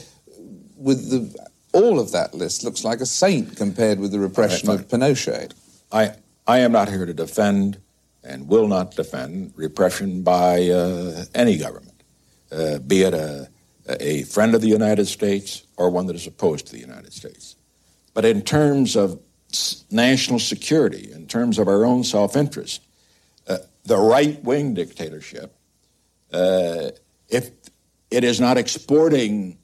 with 0.75 1.09
the, 1.09 1.49
all 1.75 1.99
of 1.99 2.13
that 2.13 2.33
list, 2.33 2.63
looks 2.63 2.85
like 2.85 3.01
a 3.01 3.05
saint 3.05 3.57
compared 3.57 3.99
with 3.99 4.11
the 4.11 4.19
repression 4.19 4.69
right, 4.69 4.79
of 4.79 4.87
Pinochet. 4.87 5.53
I, 5.91 6.13
I 6.47 6.59
am 6.59 6.71
not 6.71 6.87
here 6.87 7.05
to 7.05 7.13
defend 7.13 7.79
and 8.23 8.47
will 8.47 8.67
not 8.67 8.95
defend 8.95 9.53
repression 9.57 10.23
by 10.23 10.69
uh, 10.69 11.25
any 11.35 11.57
government, 11.57 12.01
uh, 12.51 12.79
be 12.79 13.01
it 13.01 13.13
a, 13.13 13.49
a 13.99 14.23
friend 14.23 14.55
of 14.55 14.61
the 14.61 14.69
United 14.69 15.05
States 15.05 15.63
or 15.75 15.89
one 15.89 16.07
that 16.07 16.15
is 16.15 16.25
opposed 16.25 16.65
to 16.67 16.71
the 16.71 16.79
United 16.79 17.11
States. 17.13 17.57
But 18.13 18.23
in 18.23 18.41
terms 18.41 18.95
of 18.95 19.19
national 19.91 20.39
security, 20.39 21.11
in 21.11 21.27
terms 21.27 21.59
of 21.59 21.67
our 21.67 21.85
own 21.85 22.03
self 22.05 22.37
interest, 22.37 22.81
uh, 23.47 23.57
the 23.83 23.97
right 23.97 24.41
wing 24.43 24.73
dictatorship, 24.73 25.53
uh, 26.31 26.91
if 27.29 27.51
it 28.09 28.23
is 28.23 28.39
not 28.39 28.57
exporting 28.57 29.57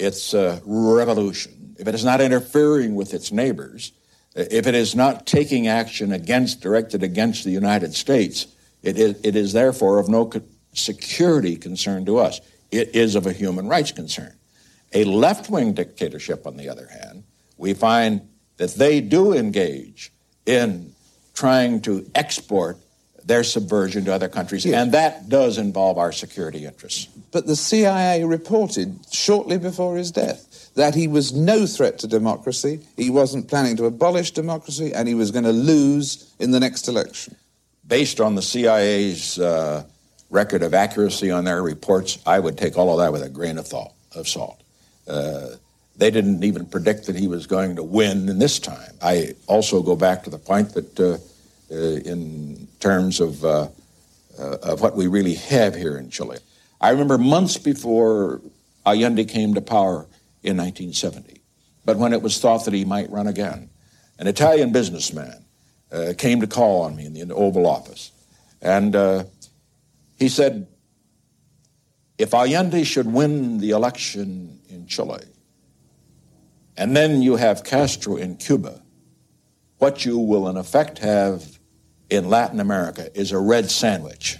its 0.00 0.34
uh, 0.34 0.60
revolution, 0.64 1.74
if 1.78 1.86
it 1.86 1.94
is 1.94 2.04
not 2.04 2.20
interfering 2.20 2.94
with 2.94 3.14
its 3.14 3.30
neighbors, 3.30 3.92
uh, 4.36 4.44
if 4.50 4.66
it 4.66 4.74
is 4.74 4.94
not 4.94 5.26
taking 5.26 5.68
action 5.68 6.12
against, 6.12 6.60
directed 6.60 7.02
against 7.02 7.44
the 7.44 7.50
United 7.50 7.94
States, 7.94 8.46
it 8.82 8.98
is, 8.98 9.20
it 9.22 9.36
is 9.36 9.52
therefore 9.52 9.98
of 9.98 10.08
no 10.08 10.30
security 10.72 11.56
concern 11.56 12.04
to 12.06 12.18
us. 12.18 12.40
It 12.70 12.94
is 12.94 13.14
of 13.14 13.26
a 13.26 13.32
human 13.32 13.68
rights 13.68 13.92
concern. 13.92 14.34
A 14.92 15.04
left 15.04 15.50
wing 15.50 15.74
dictatorship, 15.74 16.46
on 16.46 16.56
the 16.56 16.68
other 16.68 16.86
hand, 16.86 17.24
we 17.56 17.74
find 17.74 18.28
that 18.56 18.74
they 18.74 19.00
do 19.00 19.34
engage 19.34 20.12
in 20.46 20.94
trying 21.34 21.80
to 21.82 22.10
export 22.14 22.78
their 23.24 23.44
subversion 23.44 24.04
to 24.04 24.12
other 24.12 24.28
countries, 24.28 24.66
and 24.66 24.92
that 24.92 25.28
does 25.28 25.58
involve 25.58 25.98
our 25.98 26.12
security 26.12 26.64
interests. 26.64 27.06
But 27.32 27.46
the 27.46 27.56
CIA 27.56 28.24
reported 28.24 28.98
shortly 29.10 29.58
before 29.58 29.96
his 29.96 30.10
death 30.10 30.70
that 30.74 30.94
he 30.94 31.08
was 31.08 31.32
no 31.32 31.66
threat 31.66 31.98
to 32.00 32.06
democracy, 32.06 32.80
he 32.96 33.10
wasn't 33.10 33.48
planning 33.48 33.76
to 33.76 33.86
abolish 33.86 34.30
democracy, 34.30 34.92
and 34.94 35.08
he 35.08 35.14
was 35.14 35.30
going 35.30 35.44
to 35.44 35.52
lose 35.52 36.32
in 36.38 36.50
the 36.50 36.60
next 36.60 36.88
election. 36.88 37.36
Based 37.86 38.20
on 38.20 38.34
the 38.36 38.42
CIA's 38.42 39.38
uh, 39.38 39.84
record 40.30 40.62
of 40.62 40.74
accuracy 40.74 41.30
on 41.30 41.44
their 41.44 41.62
reports, 41.62 42.18
I 42.24 42.38
would 42.38 42.56
take 42.56 42.78
all 42.78 42.92
of 42.92 42.98
that 42.98 43.12
with 43.12 43.22
a 43.22 43.28
grain 43.28 43.58
of, 43.58 43.66
thought, 43.66 43.92
of 44.14 44.28
salt. 44.28 44.62
Uh, 45.08 45.56
they 45.96 46.10
didn't 46.10 46.44
even 46.44 46.64
predict 46.64 47.06
that 47.06 47.16
he 47.16 47.26
was 47.26 47.46
going 47.46 47.76
to 47.76 47.82
win 47.82 48.28
in 48.28 48.38
this 48.38 48.58
time. 48.58 48.92
I 49.02 49.34
also 49.46 49.82
go 49.82 49.96
back 49.96 50.22
to 50.24 50.30
the 50.30 50.38
point 50.38 50.72
that, 50.74 50.98
uh, 50.98 51.18
in 51.70 52.68
terms 52.80 53.20
of, 53.20 53.44
uh, 53.44 53.68
uh, 54.38 54.56
of 54.62 54.80
what 54.80 54.96
we 54.96 55.06
really 55.06 55.34
have 55.34 55.74
here 55.74 55.96
in 55.96 56.10
Chile, 56.10 56.38
I 56.80 56.90
remember 56.90 57.18
months 57.18 57.56
before 57.56 58.40
Allende 58.86 59.24
came 59.24 59.54
to 59.54 59.60
power 59.60 60.06
in 60.42 60.56
1970, 60.56 61.40
but 61.84 61.96
when 61.96 62.12
it 62.12 62.22
was 62.22 62.38
thought 62.38 62.64
that 62.64 62.74
he 62.74 62.84
might 62.84 63.10
run 63.10 63.26
again, 63.26 63.70
an 64.18 64.26
Italian 64.26 64.72
businessman 64.72 65.44
uh, 65.92 66.14
came 66.16 66.40
to 66.40 66.46
call 66.46 66.82
on 66.82 66.96
me 66.96 67.06
in 67.06 67.14
the 67.14 67.34
Oval 67.34 67.66
Office, 67.66 68.12
and 68.62 68.94
uh, 68.94 69.24
he 70.18 70.28
said, 70.28 70.66
"If 72.18 72.32
Allende 72.34 72.84
should 72.84 73.06
win 73.06 73.58
the 73.58 73.70
election 73.70 74.60
in 74.68 74.86
Chile." 74.86 75.20
and 76.80 76.96
then 76.96 77.20
you 77.20 77.36
have 77.36 77.62
Castro 77.62 78.16
in 78.16 78.36
Cuba, 78.38 78.80
what 79.76 80.06
you 80.06 80.18
will 80.18 80.48
in 80.48 80.56
effect 80.56 80.98
have 81.00 81.58
in 82.10 82.28
Latin 82.28 82.60
America 82.60 83.08
is 83.18 83.32
a 83.32 83.38
red 83.38 83.70
sandwich. 83.70 84.36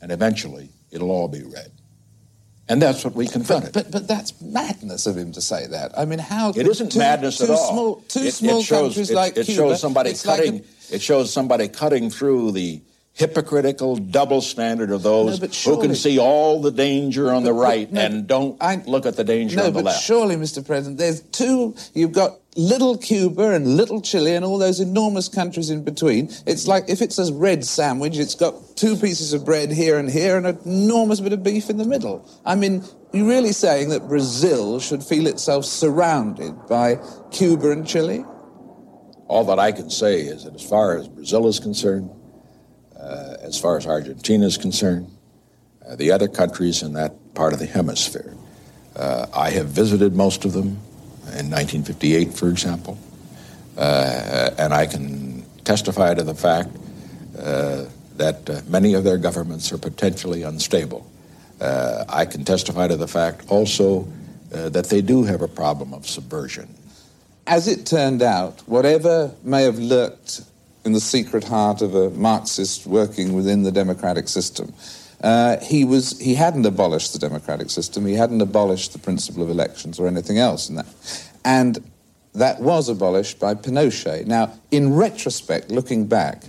And 0.00 0.10
eventually 0.10 0.70
it'll 0.90 1.10
all 1.10 1.28
be 1.28 1.42
red. 1.42 1.72
And 2.68 2.80
that's 2.80 3.04
what 3.04 3.14
we 3.14 3.26
confronted. 3.26 3.72
But, 3.72 3.90
but 3.90 4.06
that's 4.06 4.40
madness 4.40 5.06
of 5.06 5.16
him 5.16 5.32
to 5.32 5.40
say 5.40 5.66
that. 5.66 5.90
I 5.98 6.04
mean, 6.04 6.20
how 6.20 6.50
it 6.50 6.66
isn't 6.68 6.92
two, 6.92 7.00
madness 7.00 7.38
two 7.38 7.44
at 7.44 7.50
all. 7.50 7.72
Small, 7.72 7.96
two 8.08 8.20
it, 8.20 8.32
small 8.32 8.60
it 8.60 8.64
shows, 8.64 8.80
countries 8.94 9.10
it, 9.10 9.14
like 9.14 9.36
it 9.36 9.46
Cuba. 9.46 9.56
shows 9.56 9.80
somebody 9.80 10.10
it's 10.10 10.24
like 10.24 10.38
cutting. 10.38 10.60
a- 10.60 10.94
it 10.94 11.02
shows 11.02 11.32
somebody 11.32 11.66
cutting 11.68 12.10
through 12.10 12.52
the 12.52 12.80
hypocritical 13.14 13.96
double 13.96 14.40
standard 14.40 14.90
of 14.90 15.02
those 15.02 15.40
No, 15.40 15.46
but 15.46 15.54
who 15.56 15.80
can 15.80 15.94
see 15.94 16.18
all 16.18 16.60
the 16.60 16.70
danger 16.70 17.32
on 17.32 17.42
the 17.44 17.50
But- 17.50 17.56
but- 17.56 17.62
right 17.62 17.92
no, 17.92 18.00
and 18.00 18.26
don't 18.26 18.56
look 18.88 19.04
at 19.04 19.16
the 19.16 19.24
danger 19.24 19.56
No, 19.56 19.64
on 19.66 19.72
the 19.72 19.78
but 19.80 19.84
left. 19.86 20.02
surely, 20.02 20.36
Mr. 20.36 20.64
President, 20.64 20.98
there's 20.98 21.20
two. 21.32 21.74
You've 21.92 22.12
got 22.12 22.38
little 22.56 22.96
Cuba 22.96 23.50
and 23.52 23.76
little 23.76 24.00
Chile 24.00 24.34
and 24.34 24.44
all 24.44 24.58
those 24.58 24.80
enormous 24.80 25.28
countries 25.28 25.70
in 25.70 25.82
between. 25.82 26.30
It's 26.46 26.66
like 26.66 26.84
if 26.88 27.02
it's 27.02 27.18
a 27.18 27.32
red 27.32 27.64
sandwich, 27.64 28.16
it's 28.18 28.34
got 28.34 28.54
two 28.76 28.96
pieces 28.96 29.32
of 29.32 29.44
bread 29.44 29.70
here 29.70 29.98
and 29.98 30.08
here 30.10 30.36
and 30.36 30.46
an 30.46 30.58
enormous 30.64 31.20
bit 31.20 31.32
of 31.32 31.42
beef 31.42 31.68
in 31.68 31.76
the 31.78 31.84
middle. 31.84 32.24
I 32.46 32.54
mean, 32.54 32.82
you're 33.12 33.26
really 33.26 33.52
saying 33.52 33.90
that 33.90 34.08
Brazil 34.08 34.78
should 34.80 35.02
feel 35.04 35.26
itself 35.26 35.64
surrounded 35.64 36.54
by 36.68 36.98
Cuba 37.32 37.70
and 37.72 37.86
Chile? 37.86 38.24
All 39.28 39.44
that 39.44 39.58
I 39.60 39.70
can 39.72 39.90
say 39.90 40.20
is 40.22 40.44
that 40.44 40.54
as 40.54 40.62
far 40.62 40.96
as 40.96 41.06
Brazil 41.06 41.46
is 41.46 41.60
concerned, 41.60 42.10
uh, 43.02 43.36
as 43.40 43.58
far 43.58 43.76
as 43.76 43.86
Argentina 43.86 44.46
is 44.46 44.56
concerned, 44.56 45.10
uh, 45.86 45.96
the 45.96 46.10
other 46.10 46.28
countries 46.28 46.82
in 46.82 46.92
that 46.92 47.12
part 47.34 47.52
of 47.52 47.58
the 47.58 47.66
hemisphere. 47.66 48.34
Uh, 48.94 49.26
I 49.34 49.50
have 49.50 49.68
visited 49.68 50.14
most 50.14 50.44
of 50.44 50.52
them 50.52 50.78
in 51.32 51.50
1958, 51.50 52.34
for 52.34 52.48
example, 52.48 52.98
uh, 53.76 54.50
and 54.58 54.74
I 54.74 54.86
can 54.86 55.44
testify 55.64 56.14
to 56.14 56.22
the 56.22 56.34
fact 56.34 56.70
uh, 57.38 57.86
that 58.16 58.50
uh, 58.50 58.60
many 58.68 58.94
of 58.94 59.04
their 59.04 59.16
governments 59.16 59.72
are 59.72 59.78
potentially 59.78 60.42
unstable. 60.42 61.06
I 61.60 62.24
can 62.24 62.44
testify 62.44 62.88
to 62.88 62.96
the 62.96 63.06
fact 63.06 63.44
also 63.48 64.08
that 64.50 64.86
they 64.88 65.02
do 65.02 65.24
have 65.24 65.42
a 65.42 65.48
problem 65.48 65.92
of 65.92 66.06
subversion. 66.06 66.74
As 67.46 67.68
it 67.68 67.84
turned 67.86 68.22
out, 68.22 68.60
whatever 68.66 69.34
may 69.42 69.62
have 69.64 69.78
lurked 69.78 70.42
in 70.84 70.92
the 70.92 71.00
secret 71.00 71.44
heart 71.44 71.82
of 71.82 71.94
a 71.94 72.10
Marxist 72.10 72.86
working 72.86 73.34
within 73.34 73.62
the 73.62 73.72
democratic 73.72 74.28
system, 74.28 74.72
uh, 75.22 75.58
he 75.58 75.84
was 75.84 76.18
he 76.18 76.34
hadn't 76.34 76.64
abolished 76.64 77.12
the 77.12 77.18
democratic 77.18 77.70
system. 77.70 78.06
He 78.06 78.14
hadn't 78.14 78.40
abolished 78.40 78.92
the 78.92 78.98
principle 78.98 79.42
of 79.42 79.50
elections 79.50 80.00
or 80.00 80.06
anything 80.06 80.38
else 80.38 80.70
in 80.70 80.76
that, 80.76 80.86
and 81.44 81.78
that 82.34 82.60
was 82.60 82.88
abolished 82.88 83.38
by 83.38 83.54
Pinochet. 83.54 84.26
Now, 84.26 84.52
in 84.70 84.94
retrospect, 84.94 85.70
looking 85.70 86.06
back, 86.06 86.44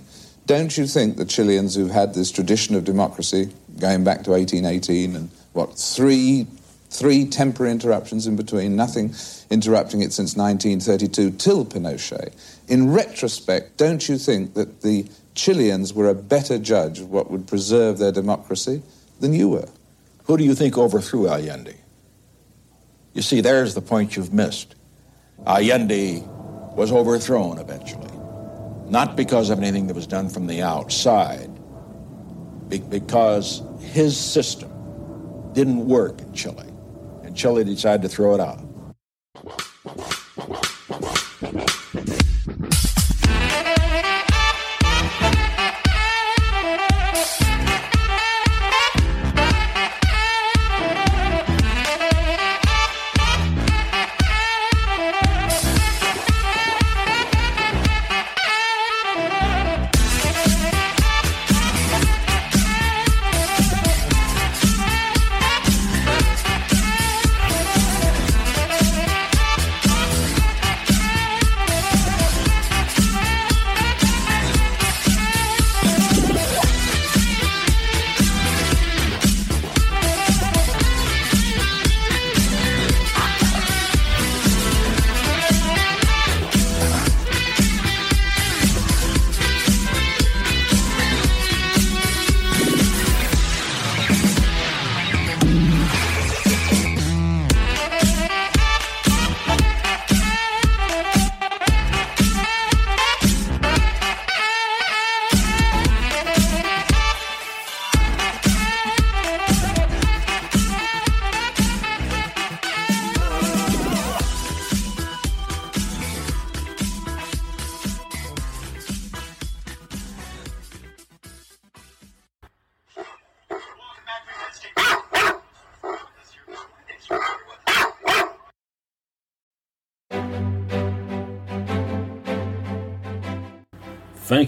don't 0.46 0.76
you 0.76 0.86
think 0.86 1.16
the 1.16 1.24
Chileans 1.24 1.74
who've 1.74 1.90
had 1.90 2.14
this 2.14 2.30
tradition 2.30 2.74
of 2.74 2.84
democracy 2.84 3.52
going 3.78 4.04
back 4.04 4.22
to 4.24 4.30
1818 4.30 5.16
and 5.16 5.30
what 5.52 5.78
three 5.78 6.46
three 6.92 7.24
temporary 7.24 7.72
interruptions 7.72 8.26
in 8.26 8.36
between, 8.36 8.76
nothing 8.76 9.14
interrupting 9.50 10.02
it 10.02 10.12
since 10.12 10.36
1932 10.36 11.30
till 11.32 11.64
Pinochet. 11.64 12.32
In 12.68 12.92
retrospect, 12.92 13.78
don't 13.78 14.06
you 14.08 14.18
think 14.18 14.54
that 14.54 14.82
the 14.82 15.08
Chileans 15.34 15.94
were 15.94 16.08
a 16.08 16.14
better 16.14 16.58
judge 16.58 17.00
of 17.00 17.10
what 17.10 17.30
would 17.30 17.46
preserve 17.46 17.98
their 17.98 18.12
democracy 18.12 18.82
than 19.20 19.32
you 19.32 19.48
were. 19.48 19.68
Who 20.24 20.36
do 20.36 20.44
you 20.44 20.54
think 20.54 20.76
overthrew 20.76 21.28
Allende? 21.28 21.74
You 23.14 23.22
see, 23.22 23.40
there's 23.40 23.74
the 23.74 23.80
point 23.80 24.16
you've 24.16 24.32
missed. 24.32 24.74
Allende 25.46 26.22
was 26.76 26.92
overthrown 26.92 27.58
eventually, 27.58 28.12
not 28.88 29.16
because 29.16 29.50
of 29.50 29.58
anything 29.58 29.86
that 29.86 29.94
was 29.94 30.06
done 30.06 30.28
from 30.28 30.46
the 30.46 30.62
outside, 30.62 31.50
because 32.68 33.62
his 33.80 34.18
system 34.18 34.70
didn't 35.52 35.86
work 35.86 36.20
in 36.20 36.32
Chile, 36.32 36.71
and 37.32 37.38
Chile 37.38 37.64
decided 37.64 38.02
to 38.02 38.08
throw 38.10 38.34
it 38.34 38.40
out. 38.40 38.60